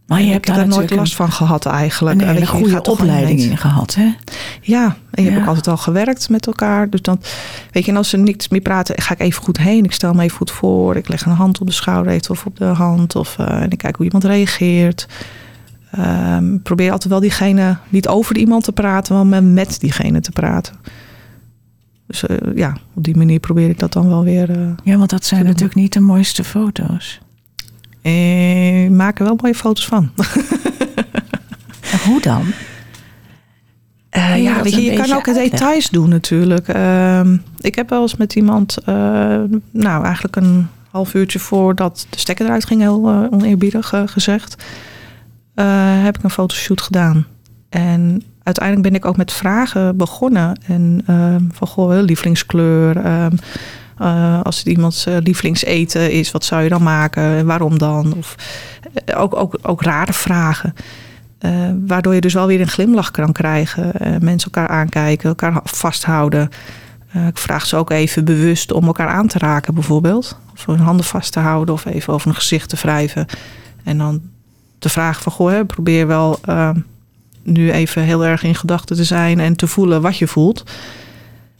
maar 0.08 0.22
je 0.22 0.32
hebt 0.32 0.46
daar 0.46 0.68
nooit 0.68 0.90
last 0.90 1.14
van 1.14 1.32
gehad 1.32 1.66
eigenlijk. 1.66 2.20
Een 2.20 2.28
hele 2.28 2.46
goede 2.46 2.82
opleiding 2.82 3.40
in 3.40 3.56
gehad, 3.56 3.94
hè? 3.94 4.14
Ja, 4.60 4.96
en 5.10 5.22
je 5.22 5.30
ja. 5.30 5.30
hebt 5.30 5.40
ook 5.40 5.48
altijd 5.48 5.68
al 5.68 5.76
gewerkt 5.76 6.28
met 6.28 6.46
elkaar. 6.46 6.90
Dus 6.90 7.02
dan, 7.02 7.20
weet 7.70 7.84
je, 7.84 7.90
en 7.90 7.96
als 7.96 8.08
ze 8.08 8.16
niks 8.16 8.48
meer 8.48 8.60
praten, 8.60 9.02
ga 9.02 9.14
ik 9.14 9.20
even 9.20 9.42
goed 9.42 9.58
heen. 9.58 9.84
Ik 9.84 9.92
stel 9.92 10.14
me 10.14 10.22
even 10.22 10.36
goed 10.36 10.50
voor. 10.50 10.96
Ik 10.96 11.08
leg 11.08 11.24
een 11.24 11.32
hand 11.32 11.60
op 11.60 11.66
de 11.66 11.72
schouder 11.72 12.30
of 12.30 12.46
op 12.46 12.56
de 12.56 12.64
hand. 12.64 13.16
Of, 13.16 13.36
uh, 13.40 13.62
en 13.62 13.70
ik 13.70 13.78
kijk 13.78 13.96
hoe 13.96 14.04
iemand 14.04 14.24
reageert. 14.24 15.06
Um, 15.98 16.62
probeer 16.62 16.92
altijd 16.92 17.10
wel 17.10 17.20
diegene, 17.20 17.76
niet 17.88 18.08
over 18.08 18.36
iemand 18.36 18.64
te 18.64 18.72
praten, 18.72 19.28
maar 19.28 19.42
met 19.42 19.80
diegene 19.80 20.20
te 20.20 20.30
praten. 20.30 20.74
Dus 22.06 22.24
uh, 22.24 22.36
ja, 22.54 22.76
op 22.94 23.04
die 23.04 23.16
manier 23.16 23.40
probeer 23.40 23.68
ik 23.68 23.78
dat 23.78 23.92
dan 23.92 24.08
wel 24.08 24.24
weer. 24.24 24.58
Uh, 24.58 24.70
ja, 24.84 24.96
want 24.96 25.10
dat 25.10 25.24
zijn 25.24 25.44
natuurlijk 25.44 25.74
niet 25.74 25.92
de 25.92 26.00
mooiste 26.00 26.44
foto's. 26.44 27.20
Eh, 28.02 28.90
maak 28.90 29.18
er 29.18 29.24
wel 29.24 29.38
mooie 29.40 29.54
foto's 29.54 29.86
van. 29.86 30.10
hoe 32.06 32.20
dan? 32.20 32.52
Uh, 34.16 34.42
ja, 34.42 34.62
weet 34.62 34.74
je, 34.74 34.82
je 34.82 34.96
kan 34.96 35.12
ook 35.12 35.24
details 35.24 35.90
doen 35.90 36.08
natuurlijk. 36.08 36.74
Uh, 36.74 37.20
ik 37.60 37.74
heb 37.74 37.90
wel 37.90 38.02
eens 38.02 38.16
met 38.16 38.34
iemand, 38.34 38.76
uh, 38.88 38.94
nou 39.70 40.04
eigenlijk 40.04 40.36
een 40.36 40.66
half 40.90 41.14
uurtje 41.14 41.38
voordat 41.38 42.06
de 42.10 42.18
stekker 42.18 42.46
eruit 42.46 42.64
ging, 42.64 42.80
heel 42.80 43.28
oneerbiedig 43.30 43.92
gezegd, 44.06 44.64
heb 46.02 46.16
ik 46.16 46.22
een 46.22 46.30
fotoshoot 46.30 46.80
gedaan. 46.80 47.26
En 47.68 48.22
uiteindelijk 48.42 48.88
ben 48.88 48.94
ik 48.94 49.04
ook 49.04 49.16
met 49.16 49.32
vragen 49.32 49.96
begonnen. 49.96 50.60
En 50.66 51.02
ehm, 51.06 51.42
van 51.52 51.68
goh, 51.68 52.00
lievelingskleur. 52.00 53.02
Uh, 54.02 54.40
als 54.42 54.58
het 54.58 54.66
iemands 54.66 55.06
uh, 55.06 55.16
lievelingseten 55.22 56.12
is, 56.12 56.30
wat 56.30 56.44
zou 56.44 56.62
je 56.62 56.68
dan 56.68 56.82
maken 56.82 57.22
en 57.22 57.46
waarom 57.46 57.78
dan? 57.78 58.14
Of 58.16 58.34
uh, 59.06 59.20
ook, 59.20 59.36
ook, 59.36 59.58
ook 59.62 59.82
rare 59.82 60.12
vragen. 60.12 60.74
waardoor 61.86 62.14
je 62.14 62.20
dus 62.20 62.34
wel 62.34 62.46
weer 62.46 62.60
een 62.60 62.68
glimlach 62.68 63.10
kan 63.10 63.32
krijgen. 63.32 63.92
mensen 64.20 64.52
elkaar 64.52 64.76
aankijken, 64.76 65.28
elkaar 65.28 65.60
vasthouden. 65.64 66.50
ik 67.28 67.38
vraag 67.38 67.66
ze 67.66 67.76
ook 67.76 67.90
even 67.90 68.24
bewust 68.24 68.72
om 68.72 68.86
elkaar 68.86 69.08
aan 69.08 69.26
te 69.26 69.38
raken, 69.38 69.74
bijvoorbeeld. 69.74 70.38
Of 70.54 70.66
hun 70.66 70.78
handen 70.78 71.04
vast 71.04 71.32
te 71.32 71.40
houden 71.40 71.74
of 71.74 71.84
even 71.84 72.12
over 72.12 72.28
een 72.28 72.34
gezicht 72.34 72.68
te 72.68 72.76
wrijven. 72.76 73.26
En 73.84 73.98
dan 73.98 74.20
de 74.78 74.88
vraag 74.88 75.22
van, 75.22 75.32
goh, 75.32 75.50
hè, 75.50 75.64
probeer 75.64 76.06
wel 76.06 76.40
nu 77.42 77.72
even 77.72 78.02
heel 78.02 78.24
erg 78.24 78.42
in 78.42 78.54
gedachten 78.54 78.96
te 78.96 79.04
zijn 79.04 79.40
en 79.40 79.56
te 79.56 79.66
voelen 79.66 80.02
wat 80.02 80.18
je 80.18 80.26
voelt. 80.26 80.62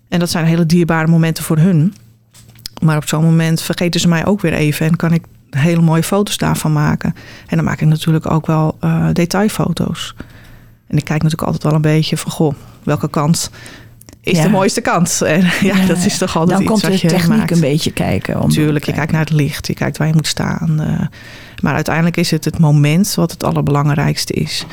En 0.09 0.19
dat 0.19 0.31
zijn 0.31 0.45
hele 0.45 0.67
dierbare 0.67 1.07
momenten 1.07 1.45
voor 1.45 1.59
hun. 1.59 1.95
Maar 2.83 2.97
op 2.97 3.09
zo'n 3.09 3.25
moment 3.25 3.63
vergeten 3.63 4.01
ze 4.01 4.09
mij 4.09 4.27
ook 4.27 4.41
weer 4.41 4.53
even 4.53 4.87
en 4.87 4.97
kan 4.97 5.13
ik 5.13 5.25
hele 5.51 5.81
mooie 5.81 6.03
foto's 6.03 6.37
daarvan 6.37 6.73
maken. 6.73 7.15
En 7.47 7.57
dan 7.57 7.65
maak 7.65 7.81
ik 7.81 7.89
natuurlijk 7.89 8.31
ook 8.31 8.47
wel 8.47 8.77
uh, 8.85 9.07
detailfoto's. 9.13 10.15
En 10.87 10.97
ik 10.97 11.05
kijk 11.05 11.23
natuurlijk 11.23 11.43
altijd 11.43 11.63
wel 11.63 11.75
een 11.75 11.81
beetje 11.81 12.17
van, 12.17 12.31
goh, 12.31 12.55
welke 12.83 13.11
kant 13.11 13.51
is 14.21 14.37
Ja. 14.37 14.43
de 14.43 14.49
mooiste 14.49 14.81
kant? 14.81 15.21
En 15.23 15.41
ja, 15.41 15.51
Ja, 15.77 15.87
dat 15.87 16.05
is 16.05 16.19
toch 16.19 16.37
altijd 16.37 16.51
Dan 16.59 16.61
iets 16.61 16.71
komt 16.71 16.83
wat 16.83 17.01
de 17.01 17.07
je 17.07 17.15
techniek 17.15 17.37
maakt. 17.39 17.51
een 17.51 17.61
beetje 17.61 17.93
kijken. 17.93 18.41
Om 18.41 18.49
Tuurlijk, 18.51 18.85
je 18.85 18.93
kijkt 18.93 19.13
naar 19.13 19.21
het 19.21 19.31
licht, 19.33 19.67
je 19.67 19.75
kijkt 19.75 19.97
waar 19.97 20.07
je 20.07 20.15
moet 20.15 20.27
staan. 20.27 20.81
eh, 20.81 21.07
maar 21.63 21.75
uiteindelijk 21.75 22.17
is 22.17 22.31
het 22.31 22.45
het 22.45 22.59
moment 22.59 23.15
wat 23.15 23.31
het 23.31 23.45
allerbelangrijkste 23.45 24.33
is. 24.33 24.67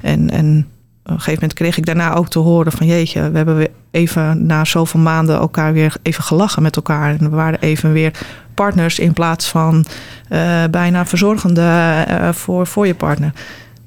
En, 0.00 0.30
en 0.30 0.66
een 1.12 1.18
gegeven 1.18 1.40
moment 1.40 1.52
kreeg 1.58 1.76
ik 1.76 1.86
daarna 1.86 2.14
ook 2.14 2.28
te 2.28 2.38
horen 2.38 2.72
van... 2.72 2.86
jeetje, 2.86 3.30
we 3.30 3.36
hebben 3.36 3.56
weer 3.56 3.70
even 3.90 4.46
na 4.46 4.64
zoveel 4.64 5.00
maanden 5.00 5.36
elkaar 5.36 5.72
weer 5.72 5.94
even 6.02 6.24
gelachen 6.24 6.62
met 6.62 6.76
elkaar. 6.76 7.10
En 7.10 7.18
we 7.18 7.36
waren 7.36 7.60
even 7.60 7.92
weer 7.92 8.12
partners 8.54 8.98
in 8.98 9.12
plaats 9.12 9.48
van 9.48 9.84
eh, 10.28 10.64
bijna 10.70 11.06
verzorgende 11.06 11.60
eh, 12.08 12.32
voor, 12.32 12.66
voor 12.66 12.86
je 12.86 12.94
partner. 12.94 13.32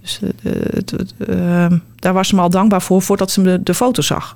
Dus 0.02 0.20
eh, 0.44 0.52
het- 0.74 0.92
het- 0.92 1.14
eh, 1.30 1.66
daar 1.96 2.14
was 2.14 2.28
ze 2.28 2.36
me 2.36 2.42
al 2.42 2.50
dankbaar 2.50 2.82
voor 2.82 3.02
voordat 3.02 3.32
ze 3.32 3.42
de, 3.42 3.64
de 3.64 3.74
foto 3.74 4.02
zag. 4.02 4.36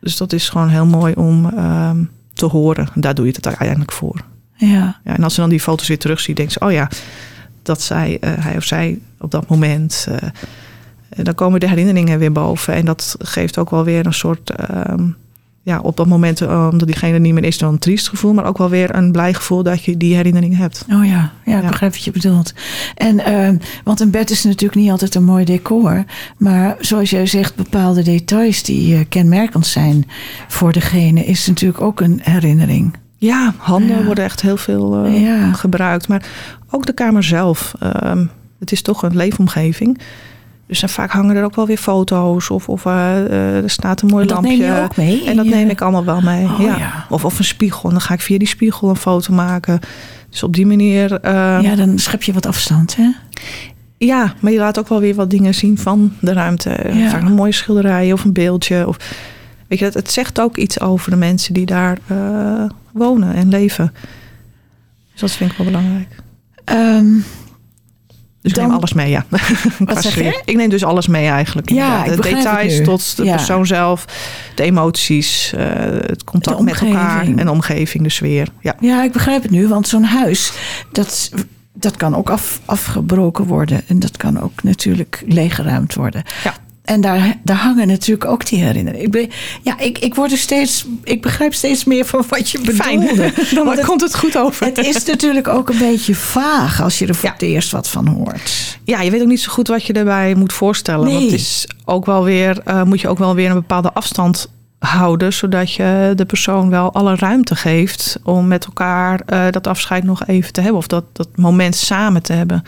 Dus 0.00 0.16
dat 0.16 0.32
is 0.32 0.48
gewoon 0.48 0.68
heel 0.68 0.86
mooi 0.86 1.14
om 1.14 1.50
ehm, 1.56 1.96
te 2.34 2.46
horen. 2.46 2.88
Daar 2.94 3.14
doe 3.14 3.26
je 3.26 3.32
het 3.32 3.46
uiteindelijk 3.46 3.92
voor. 3.92 4.16
Ja. 4.54 5.00
Ja, 5.04 5.14
en 5.16 5.22
als 5.24 5.34
ze 5.34 5.40
dan 5.40 5.50
die 5.50 5.60
foto's 5.60 5.88
weer 5.88 5.98
terugziet, 5.98 6.36
denkt 6.36 6.52
ze: 6.52 6.60
oh 6.60 6.72
ja, 6.72 6.88
dat 7.62 7.82
zij, 7.82 8.16
hij 8.20 8.56
of 8.56 8.64
zij 8.64 8.98
op 9.18 9.30
dat 9.30 9.48
moment. 9.48 10.08
Eh, 11.10 11.24
dan 11.24 11.34
komen 11.34 11.60
de 11.60 11.68
herinneringen 11.68 12.18
weer 12.18 12.32
boven. 12.32 12.74
En 12.74 12.84
dat 12.84 13.16
geeft 13.18 13.58
ook 13.58 13.70
wel 13.70 13.84
weer 13.84 14.06
een 14.06 14.12
soort. 14.14 14.50
ehm, 14.50 15.06
ja, 15.62 15.80
op 15.80 15.96
dat 15.96 16.06
moment, 16.06 16.40
eh, 16.40 16.68
omdat 16.72 16.86
diegene 16.88 17.18
niet 17.18 17.32
meer 17.34 17.44
is, 17.44 17.58
dan 17.58 17.72
een 17.72 17.78
triest 17.78 18.08
gevoel. 18.08 18.32
Maar 18.34 18.44
ook 18.44 18.58
wel 18.58 18.68
weer 18.70 18.94
een 18.94 19.12
blij 19.12 19.34
gevoel 19.34 19.62
dat 19.62 19.84
je 19.84 19.96
die 19.96 20.14
herinnering 20.14 20.56
hebt. 20.56 20.84
Oh 20.92 21.04
ja, 21.06 21.32
ja, 21.44 21.56
ik 21.56 21.62
Ja. 21.62 21.68
begrijp 21.68 21.92
wat 21.92 22.04
je 22.04 22.10
bedoelt. 22.10 22.54
En, 22.94 23.24
eh, 23.24 23.48
want 23.84 24.00
een 24.00 24.10
bed 24.10 24.30
is 24.30 24.44
natuurlijk 24.44 24.80
niet 24.80 24.90
altijd 24.90 25.14
een 25.14 25.24
mooi 25.24 25.44
decor. 25.44 26.04
Maar 26.38 26.76
zoals 26.80 27.10
jij 27.10 27.26
zegt, 27.26 27.54
bepaalde 27.54 28.02
details 28.02 28.62
die 28.62 28.94
eh, 28.94 29.00
kenmerkend 29.08 29.66
zijn 29.66 30.04
voor 30.48 30.72
degene, 30.72 31.24
is 31.24 31.46
natuurlijk 31.46 31.80
ook 31.80 32.00
een 32.00 32.20
herinnering. 32.22 32.94
Ja, 33.16 33.54
handen 33.56 33.98
Ja. 33.98 34.04
worden 34.04 34.24
echt 34.24 34.40
heel 34.42 34.56
veel 34.56 35.06
Ja. 35.06 35.52
gebruikt. 35.52 36.08
Maar 36.08 36.22
ook 36.70 36.86
de 36.86 36.92
kamer 36.92 37.22
zelf. 37.22 37.74
ehm, 37.80 38.26
het 38.58 38.72
is 38.72 38.82
toch 38.82 39.02
een 39.02 39.16
leefomgeving. 39.16 39.98
Dus 40.70 40.80
dan 40.80 40.88
vaak 40.88 41.10
hangen 41.10 41.36
er 41.36 41.44
ook 41.44 41.54
wel 41.54 41.66
weer 41.66 41.76
foto's. 41.76 42.50
Of, 42.50 42.68
of 42.68 42.86
eh, 42.86 43.24
eh, 43.24 43.62
er 43.62 43.70
staat 43.70 44.02
een 44.02 44.08
mooi 44.08 44.22
En 44.22 44.28
dat 44.28 44.36
lampje. 44.42 44.56
neem 44.56 44.74
je 44.74 44.82
ook 44.82 44.96
mee? 44.96 45.24
En 45.24 45.36
dat 45.36 45.46
neem 45.46 45.68
ik 45.68 45.80
allemaal 45.80 46.04
wel 46.04 46.20
mee. 46.20 46.44
Oh, 46.44 46.60
ja. 46.60 46.76
ja. 46.76 47.06
Of, 47.08 47.24
of 47.24 47.38
een 47.38 47.44
spiegel. 47.44 47.90
Dan 47.90 48.00
ga 48.00 48.14
ik 48.14 48.20
via 48.20 48.38
die 48.38 48.48
spiegel 48.48 48.88
een 48.88 48.96
foto 48.96 49.34
maken. 49.34 49.80
Dus 50.30 50.42
op 50.42 50.54
die 50.54 50.66
manier. 50.66 51.20
eh, 51.20 51.32
ja. 51.32 51.58
Ja, 51.58 51.74
dan 51.74 51.98
schep 51.98 52.22
je 52.22 52.32
wat 52.32 52.46
afstand, 52.46 52.96
hè? 52.96 53.10
maar 54.40 54.52
je 54.52 54.58
laat 54.58 54.78
ook 54.78 54.88
wel 54.88 55.00
weer 55.00 55.14
wat 55.14 55.30
dingen 55.30 55.54
zien 55.54 55.78
van 55.78 56.12
de 56.20 56.32
ruimte. 56.32 56.76
Ja. 56.92 57.10
Vaak 57.10 57.22
een 57.22 57.32
mooie 57.32 57.52
schilderij 57.52 58.12
of 58.12 58.24
een 58.24 58.32
beeldje. 58.32 58.88
Of, 58.88 58.96
weet 59.68 59.78
je, 59.78 59.84
het, 59.84 59.94
het 59.94 60.10
zegt 60.10 60.40
ook 60.40 60.56
iets 60.56 60.80
over 60.80 61.10
de 61.10 61.16
mensen 61.16 61.54
die 61.54 61.66
daar 61.66 61.98
eh, 62.06 62.64
wonen 62.92 63.34
en 63.34 63.48
leven. 63.48 63.92
Dus 65.12 65.20
dat 65.20 65.30
vind 65.30 65.50
ik 65.50 65.56
wel 65.56 65.66
belangrijk. 65.66 66.08
Ehm, 66.64 67.06
Dus 68.42 68.50
ik 68.52 68.56
Dan- 68.58 68.66
neem 68.66 68.76
alles 68.76 68.92
mee, 68.92 69.10
ja. 69.10 69.24
Qua 69.84 70.00
zeg 70.00 70.14
je? 70.14 70.42
Ik 70.44 70.56
neem 70.56 70.68
dus 70.68 70.84
alles 70.84 71.06
mee 71.06 71.26
eigenlijk. 71.28 71.70
Ja, 71.70 72.04
ik 72.04 72.10
de 72.16 72.22
details 72.22 72.80
tot 72.84 73.16
de 73.16 73.24
Ja. 73.24 73.34
persoon 73.34 73.66
zelf, 73.66 74.04
de 74.54 74.62
emoties, 74.62 75.52
eh, 75.56 75.64
het 76.06 76.24
contact 76.24 76.60
met 76.60 76.80
elkaar 76.80 77.22
en 77.26 77.36
de 77.36 77.50
omgeving, 77.50 78.02
de 78.02 78.08
sfeer. 78.10 78.48
Ja. 78.60 78.74
ja, 78.80 79.02
ik 79.04 79.12
begrijp 79.12 79.42
het 79.42 79.50
nu, 79.50 79.68
want 79.68 79.88
zo'n 79.88 80.04
huis, 80.04 80.52
dat, 80.92 81.30
dat 81.74 81.96
kan 81.96 82.16
ook 82.16 82.30
af, 82.30 82.60
afgebroken 82.64 83.44
worden. 83.44 83.82
En 83.86 83.98
dat 83.98 84.16
kan 84.16 84.40
ook 84.40 84.62
natuurlijk 84.62 85.22
leeggeruimd 85.26 85.94
worden. 85.94 86.22
Ja. 86.44 86.54
En 86.90 87.00
daar, 87.00 87.36
daar 87.44 87.56
hangen 87.56 87.86
natuurlijk 87.86 88.30
ook 88.30 88.46
die 88.46 88.58
herinneringen. 88.64 89.04
Ik, 89.06 89.10
ben, 89.10 89.28
ja, 89.62 89.78
ik, 89.78 89.98
ik, 89.98 90.14
word 90.14 90.32
er 90.32 90.38
steeds, 90.38 90.86
ik 91.04 91.22
begrijp 91.22 91.54
steeds 91.54 91.84
meer 91.84 92.04
van 92.04 92.24
wat 92.28 92.50
je 92.50 92.58
bedoelde. 92.58 92.82
Fijn, 92.82 93.00
dan 93.54 93.68
het- 93.68 93.84
komt 93.84 94.00
het 94.00 94.16
goed 94.16 94.36
over. 94.38 94.66
Het 94.66 94.78
is 94.78 95.04
natuurlijk 95.04 95.48
ook 95.48 95.68
een 95.68 95.78
beetje 95.78 96.14
vaag 96.14 96.82
als 96.82 96.98
je 96.98 97.06
er 97.06 97.14
voor 97.14 97.28
Ja. 97.28 97.32
het 97.32 97.42
eerst 97.42 97.70
wat 97.70 97.88
van 97.88 98.06
hoort. 98.06 98.78
Ja, 98.84 99.00
je 99.00 99.10
weet 99.10 99.20
ook 99.22 99.26
niet 99.28 99.40
zo 99.40 99.52
goed 99.52 99.68
wat 99.68 99.84
je 99.84 99.92
erbij 99.92 100.34
moet 100.34 100.52
voorstellen. 100.52 101.04
Nee. 101.04 101.14
Want 101.14 101.30
het 101.30 101.40
is 101.40 101.66
ook 101.84 102.06
wel 102.06 102.24
weer, 102.24 102.60
eh, 102.64 102.82
moet 102.82 103.00
je 103.00 103.08
ook 103.08 103.18
wel 103.18 103.34
weer 103.34 103.48
een 103.48 103.54
bepaalde 103.54 103.92
afstand 103.92 104.50
houden, 104.78 105.32
zodat 105.32 105.72
je 105.72 106.12
de 106.16 106.24
persoon 106.24 106.70
wel 106.70 106.92
alle 106.94 107.16
ruimte 107.16 107.56
geeft 107.56 108.18
om 108.22 108.48
met 108.48 108.64
elkaar 108.64 109.20
eh, 109.26 109.44
dat 109.50 109.66
afscheid 109.66 110.04
nog 110.04 110.26
even 110.26 110.52
te 110.52 110.60
hebben. 110.60 110.78
Of 110.78 110.86
dat, 110.86 111.04
dat 111.12 111.28
moment 111.34 111.74
samen 111.76 112.22
te 112.22 112.32
hebben. 112.32 112.62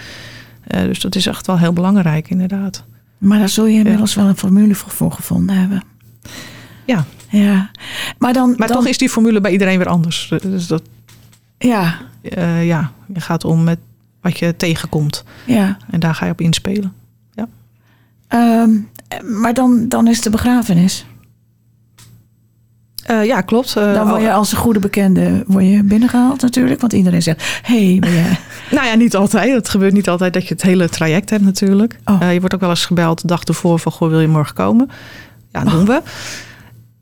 Eh, 0.66 0.82
dus 0.82 1.00
dat 1.00 1.14
is 1.14 1.26
echt 1.26 1.46
wel 1.46 1.58
heel 1.58 1.72
belangrijk, 1.72 2.30
inderdaad. 2.30 2.85
Maar 3.22 3.38
daar 3.38 3.48
zul 3.48 3.66
je 3.66 3.78
inmiddels 3.78 4.14
wel 4.14 4.26
een 4.26 4.37
formule 4.37 4.74
voor, 4.74 4.90
voor 4.90 5.12
gevonden 5.12 5.56
hebben. 5.56 5.82
Ja, 6.87 7.04
Ja, 7.28 7.70
maar 8.18 8.32
dan. 8.32 8.54
maar 8.56 8.68
dan, 8.68 8.76
toch 8.76 8.87
is 8.87 8.98
die 8.98 9.08
formule 9.08 9.40
bij 9.40 9.52
iedereen 9.52 9.78
weer 9.78 9.88
anders. 9.88 10.32
Dus 10.42 10.66
dat, 10.66 10.82
Ja, 11.58 11.98
eh, 12.22 12.66
ja, 12.66 12.92
je 13.14 13.20
gaat 13.20 13.44
om 13.44 13.64
met 13.64 13.78
wat 14.20 14.38
je 14.38 14.56
tegenkomt. 14.56 15.24
ja. 15.46 15.76
En 15.90 16.00
daar 16.00 16.14
ga 16.14 16.24
je 16.26 16.32
op 16.32 16.40
inspelen. 16.40 16.92
Ehm, 18.28 18.70
maar 19.40 19.54
dan, 19.54 19.88
dan 19.88 20.06
is 20.06 20.20
de 20.20 20.30
begrafenis. 20.30 21.06
Eh, 23.02 23.24
ja, 23.24 23.40
klopt. 23.40 23.76
Eh, 23.76 23.94
Dan 23.94 24.08
word 24.08 24.22
je 24.22 24.32
als 24.32 24.52
een 24.52 24.58
goede 24.58 24.78
bekende 24.78 25.44
word 25.46 25.64
je 25.64 25.82
binnengehaald 25.82 26.42
natuurlijk. 26.42 26.80
Want 26.80 26.92
iedereen 26.92 27.22
zegt, 27.22 27.60
hé, 27.62 27.86
hey, 27.86 27.98
ben 27.98 28.12
jij... 28.12 28.38
Nou 28.70 28.86
ja, 28.86 28.94
niet 28.94 29.16
altijd. 29.16 29.52
Het 29.52 29.68
gebeurt 29.68 29.92
niet 29.92 30.08
altijd 30.08 30.32
dat 30.32 30.46
je 30.46 30.54
het 30.54 30.62
hele 30.62 30.88
traject 30.88 31.30
hebt 31.30 31.44
natuurlijk. 31.44 31.98
Oh. 32.04 32.22
Eh, 32.22 32.32
je 32.32 32.38
wordt 32.38 32.54
ook 32.54 32.60
wel 32.60 32.70
eens 32.70 32.84
gebeld 32.84 33.20
de 33.20 33.26
dag 33.26 33.44
ervoor 33.44 33.78
van... 33.78 33.92
Goh, 33.92 34.08
wil 34.08 34.20
je 34.20 34.28
morgen 34.28 34.54
komen? 34.54 34.90
Ja, 35.52 35.64
dat 35.64 35.72
doen 35.72 35.84
we. 35.84 36.02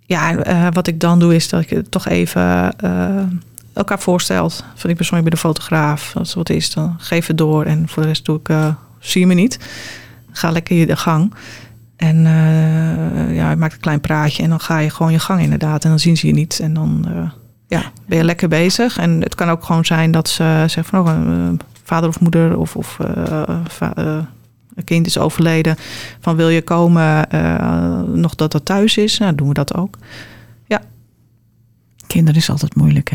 Ja, 0.06 0.70
wat 0.72 0.86
ik 0.86 1.00
dan 1.00 1.18
doe 1.18 1.34
is 1.34 1.48
dat 1.48 1.60
ik 1.60 1.82
toch 1.88 2.08
even 2.08 2.74
elkaar 3.72 4.00
voorstelt. 4.00 4.64
Van 4.74 4.90
ik 4.90 4.96
ben 4.96 5.06
sorry, 5.06 5.22
ben 5.22 5.32
de 5.32 5.38
fotograaf. 5.38 6.16
Als 6.16 6.34
wat 6.34 6.50
is, 6.50 6.72
dan 6.72 6.94
geef 6.98 7.26
het 7.26 7.38
door. 7.38 7.64
En 7.64 7.88
voor 7.88 8.02
de 8.02 8.08
rest 8.08 8.24
doe 8.24 8.40
ik, 8.42 8.48
zie 8.98 9.20
je 9.20 9.26
me 9.26 9.34
niet. 9.34 9.58
Ga 10.32 10.50
lekker 10.50 10.76
je 10.76 10.86
de 10.86 10.96
gang. 10.96 11.32
En 12.00 12.26
eh, 12.26 13.34
ja, 13.34 13.50
je 13.50 13.56
maakt 13.56 13.72
een 13.72 13.80
klein 13.80 14.00
praatje 14.00 14.42
en 14.42 14.48
dan 14.48 14.60
ga 14.60 14.78
je 14.78 14.90
gewoon 14.90 15.12
je 15.12 15.18
gang 15.18 15.40
inderdaad. 15.40 15.84
En 15.84 15.90
dan 15.90 15.98
zien 15.98 16.16
ze 16.16 16.26
je 16.26 16.32
niet. 16.32 16.60
En 16.60 16.74
dan 16.74 17.06
eh, 17.08 17.30
ja, 17.66 17.82
ben 18.06 18.18
je 18.18 18.24
lekker 18.24 18.48
bezig. 18.48 18.98
En 18.98 19.20
het 19.20 19.34
kan 19.34 19.48
ook 19.50 19.64
gewoon 19.64 19.84
zijn 19.84 20.10
dat 20.10 20.28
ze 20.28 20.64
zeggen 20.66 20.84
van... 20.84 21.00
Oh, 21.00 21.48
eh, 21.48 21.58
vader 21.84 22.08
of 22.08 22.20
moeder 22.20 22.56
of, 22.58 22.76
of 22.76 22.98
een 24.74 24.84
kind 24.84 25.06
is 25.06 25.18
overleden. 25.18 25.76
Van 26.20 26.36
wil 26.36 26.48
je 26.48 26.62
komen 26.62 27.26
nog 28.20 28.34
dat 28.34 28.52
dat 28.52 28.64
thuis 28.64 28.96
is? 28.96 29.18
Nou, 29.18 29.34
doen 29.34 29.48
we 29.48 29.54
dat 29.54 29.74
ook. 29.74 29.98
Kinderen 32.06 32.40
is 32.40 32.50
altijd 32.50 32.74
moeilijk, 32.74 33.10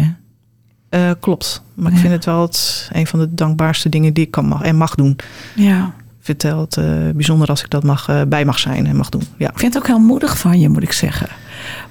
hè? 0.89 1.15
Klopt. 1.15 1.63
Maar 1.73 1.87
ik 1.91 1.95
Ja. 1.95 2.01
vind 2.01 2.13
het 2.13 2.25
wel 2.25 2.41
het, 2.41 2.89
een 2.93 3.07
van 3.07 3.19
de 3.19 3.33
dankbaarste 3.33 3.89
dingen 3.89 4.13
die 4.13 4.25
ik 4.25 4.31
kan 4.31 4.45
mag, 4.45 4.61
en 4.61 4.75
mag 4.75 4.95
doen. 4.95 5.15
Ja. 5.55 5.93
Het, 6.27 6.77
eh, 6.77 7.09
bijzonder 7.13 7.47
als 7.47 7.63
ik 7.63 7.69
dat 7.69 7.83
mag, 7.83 8.07
eh, 8.09 8.21
bij 8.27 8.45
mag 8.45 8.59
zijn 8.59 8.85
en 8.85 8.95
mag 8.95 9.09
doen. 9.09 9.21
Ja. 9.37 9.49
Ik 9.49 9.59
vind 9.59 9.73
het 9.73 9.83
ook 9.83 9.87
heel 9.89 9.99
moedig 9.99 10.37
van 10.37 10.59
je, 10.59 10.69
moet 10.69 10.83
ik 10.83 10.91
zeggen. 10.91 11.27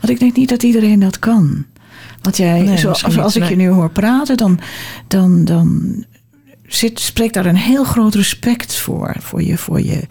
Want 0.00 0.08
ik 0.12 0.18
denk 0.18 0.36
niet 0.36 0.48
dat 0.48 0.62
iedereen 0.62 1.00
dat 1.00 1.18
kan. 1.18 1.64
Want 2.22 2.36
jij, 2.36 2.60
Nee, 2.62 2.86
als, 2.86 3.36
ik 3.36 3.44
je 3.48 3.56
nu 3.56 3.68
hoor 3.68 3.90
praten, 3.90 4.36
dan, 4.36 4.60
dan, 5.08 5.44
dan 5.44 5.94
zit, 6.66 7.00
spreekt 7.00 7.34
daar 7.34 7.46
een 7.46 7.56
heel 7.56 7.84
groot 7.84 8.14
respect 8.14 8.76
voor. 8.76 9.16
Voor 9.20 9.42
je, 9.42 9.58
voor, 9.58 9.80
je, 9.80 10.06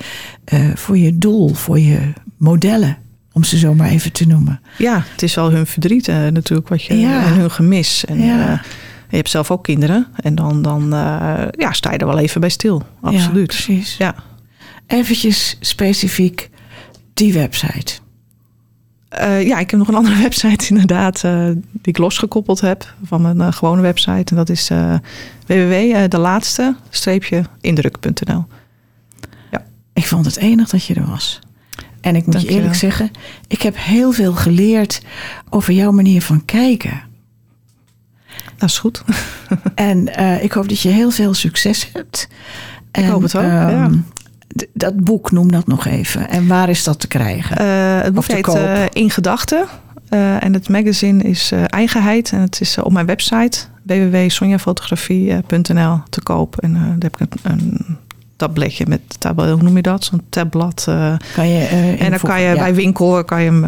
eh, 0.46 0.76
voor 0.76 0.98
je 0.98 1.18
doel, 1.18 1.54
voor 1.54 1.80
je 1.80 2.00
modellen, 2.38 2.98
om 3.32 3.44
ze 3.44 3.58
zo 3.58 3.74
maar 3.74 3.90
even 3.90 4.12
te 4.12 4.28
noemen. 4.28 4.62
ja, 4.78 5.04
het 5.12 5.24
is 5.24 5.36
wel 5.36 5.52
hun 5.52 5.66
verdriet 5.68 6.08
natuurlijk 6.08 6.70
wat 6.70 6.84
je, 6.84 7.00
Ja. 7.00 7.24
en 7.26 7.34
hun 7.34 7.52
gemis. 7.52 8.06
En, 8.06 8.20
Ja. 8.24 8.62
Je 9.14 9.20
hebt 9.20 9.30
zelf 9.30 9.52
ook 9.52 9.64
kinderen. 9.64 10.08
En 10.16 10.36
dan, 10.36 10.62
dan 10.62 10.94
eh, 10.94 11.44
ja, 11.52 11.74
sta 11.74 11.92
je 11.92 11.98
er 11.98 12.08
wel 12.08 12.20
even 12.20 12.42
bij 12.42 12.50
stil. 12.50 12.84
Ja, 13.02 13.10
Absoluut. 13.10 13.48
precies. 13.48 13.98
Ja. 13.98 14.16
Eventjes 14.88 15.58
specifiek 15.60 16.50
die 17.14 17.34
website. 17.34 17.94
Eh, 19.10 19.48
ja, 19.48 19.60
ik 19.60 19.70
heb 19.70 19.80
nog 19.80 19.88
een 19.88 19.96
andere 19.96 20.22
website 20.28 20.70
inderdaad, 20.70 21.24
eh, 21.24 21.46
die 21.72 21.82
ik 21.82 21.98
losgekoppeld 21.98 22.62
heb 22.62 22.94
van 23.04 23.22
mijn 23.22 23.54
gewone 23.54 23.82
website. 23.82 24.32
En 24.32 24.36
dat 24.36 24.50
is 24.50 24.70
www.delaatste-indruk.nl. 25.46 28.46
Ik 29.94 30.08
vond 30.08 30.26
het 30.26 30.38
enig 30.38 30.70
dat 30.70 30.86
je 30.86 30.94
er 30.94 31.06
was. 31.06 31.40
En 32.02 32.16
ik 32.16 32.26
moet 32.26 32.34
Dank 32.34 32.46
je 32.46 32.52
eerlijk 32.52 32.76
zeggen, 32.76 33.12
ik 33.48 33.62
heb 33.62 33.76
heel 33.78 34.12
veel 34.12 34.34
geleerd 34.34 35.02
over 35.50 35.74
jouw 35.74 35.92
manier 35.92 36.22
van 36.22 36.46
kijken. 36.46 37.12
Dat 38.64 38.72
is 38.72 38.80
goed. 38.80 39.04
En 39.76 40.16
eh, 40.16 40.44
ik 40.44 40.52
hoop 40.52 40.70
dat 40.70 40.80
je 40.80 40.90
heel 40.90 41.12
veel 41.12 41.34
succes 41.34 41.90
hebt. 41.94 42.28
En, 42.92 43.08
hoop 43.08 43.22
het 43.22 43.36
ook, 43.36 43.42
ehm, 43.44 43.52
ja. 43.70 43.90
Dat 44.74 45.04
boek, 45.04 45.32
noem 45.32 45.52
dat 45.52 45.68
nog 45.68 45.86
even. 45.86 46.30
En 46.30 46.48
waar 46.48 46.70
is 46.70 46.84
dat 46.84 47.00
te 47.00 47.08
krijgen? 47.08 47.58
Eh, 47.58 48.02
het 48.04 48.14
boek 48.14 48.28
heet 48.28 48.48
eh, 48.48 48.82
In 48.92 49.10
Gedachten. 49.10 49.66
En 50.40 50.54
het 50.54 50.70
magazine 50.70 51.24
is 51.24 51.52
Eigenheid. 51.68 52.32
En 52.32 52.40
het 52.40 52.62
is 52.62 52.78
op 52.78 52.92
mijn 52.92 53.06
website 53.06 53.60
www.sonjafotografie.nl 53.84 56.00
te 56.10 56.22
koop. 56.22 56.58
En 56.60 56.74
daar 56.74 56.98
heb 57.12 57.16
ik 57.20 57.20
een, 57.20 57.30
een 57.52 57.98
tabletje 58.36 58.86
met, 58.88 59.02
tab, 59.20 59.40
hoe 59.40 59.62
noem 59.62 59.76
je 59.76 59.82
dat? 59.82 60.04
Zo'n 60.04 60.22
tabblad. 60.30 60.84
kan 61.34 61.48
je, 61.48 61.66
en 62.00 62.10
dan 62.10 62.20
kan 62.20 62.42
je 62.42 62.48
Ja. 62.48 62.54
bij 62.54 62.76
winkel 62.76 63.24
kan 63.24 63.44
je 63.44 63.50
hem, 63.50 63.62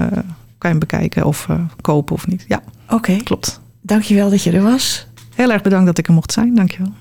kan 0.57 0.57
je 0.57 0.67
hem 0.67 0.79
bekijken 0.79 1.25
of 1.25 1.47
kopen 1.81 2.15
of 2.15 2.27
niet. 2.27 2.45
Ja, 2.47 2.61
Oké, 2.89 3.15
klopt. 3.15 3.63
Dankjewel 3.85 4.29
dat 4.29 4.43
je 4.43 4.51
er 4.51 4.61
was. 4.61 5.07
Heel 5.35 5.51
erg 5.51 5.61
bedankt 5.61 5.85
dat 5.85 5.97
ik 5.97 6.07
er 6.07 6.13
mocht 6.13 6.31
zijn. 6.31 6.55
Dankjewel. 6.55 6.93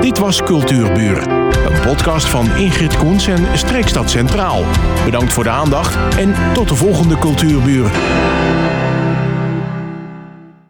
Dit 0.00 0.18
was 0.18 0.42
Cultuurburen, 0.42 1.30
een 1.72 1.80
podcast 1.80 2.26
van 2.26 2.56
Ingrid 2.56 2.96
Koens 2.96 3.26
en 3.26 3.58
Streekstad 3.58 4.10
Centraal. 4.10 4.64
Bedankt 5.04 5.32
voor 5.32 5.44
de 5.44 5.50
aandacht 5.50 6.16
en 6.18 6.34
tot 6.54 6.68
de 6.68 6.74
volgende 6.74 7.18
Cultuurburen. 7.18 7.90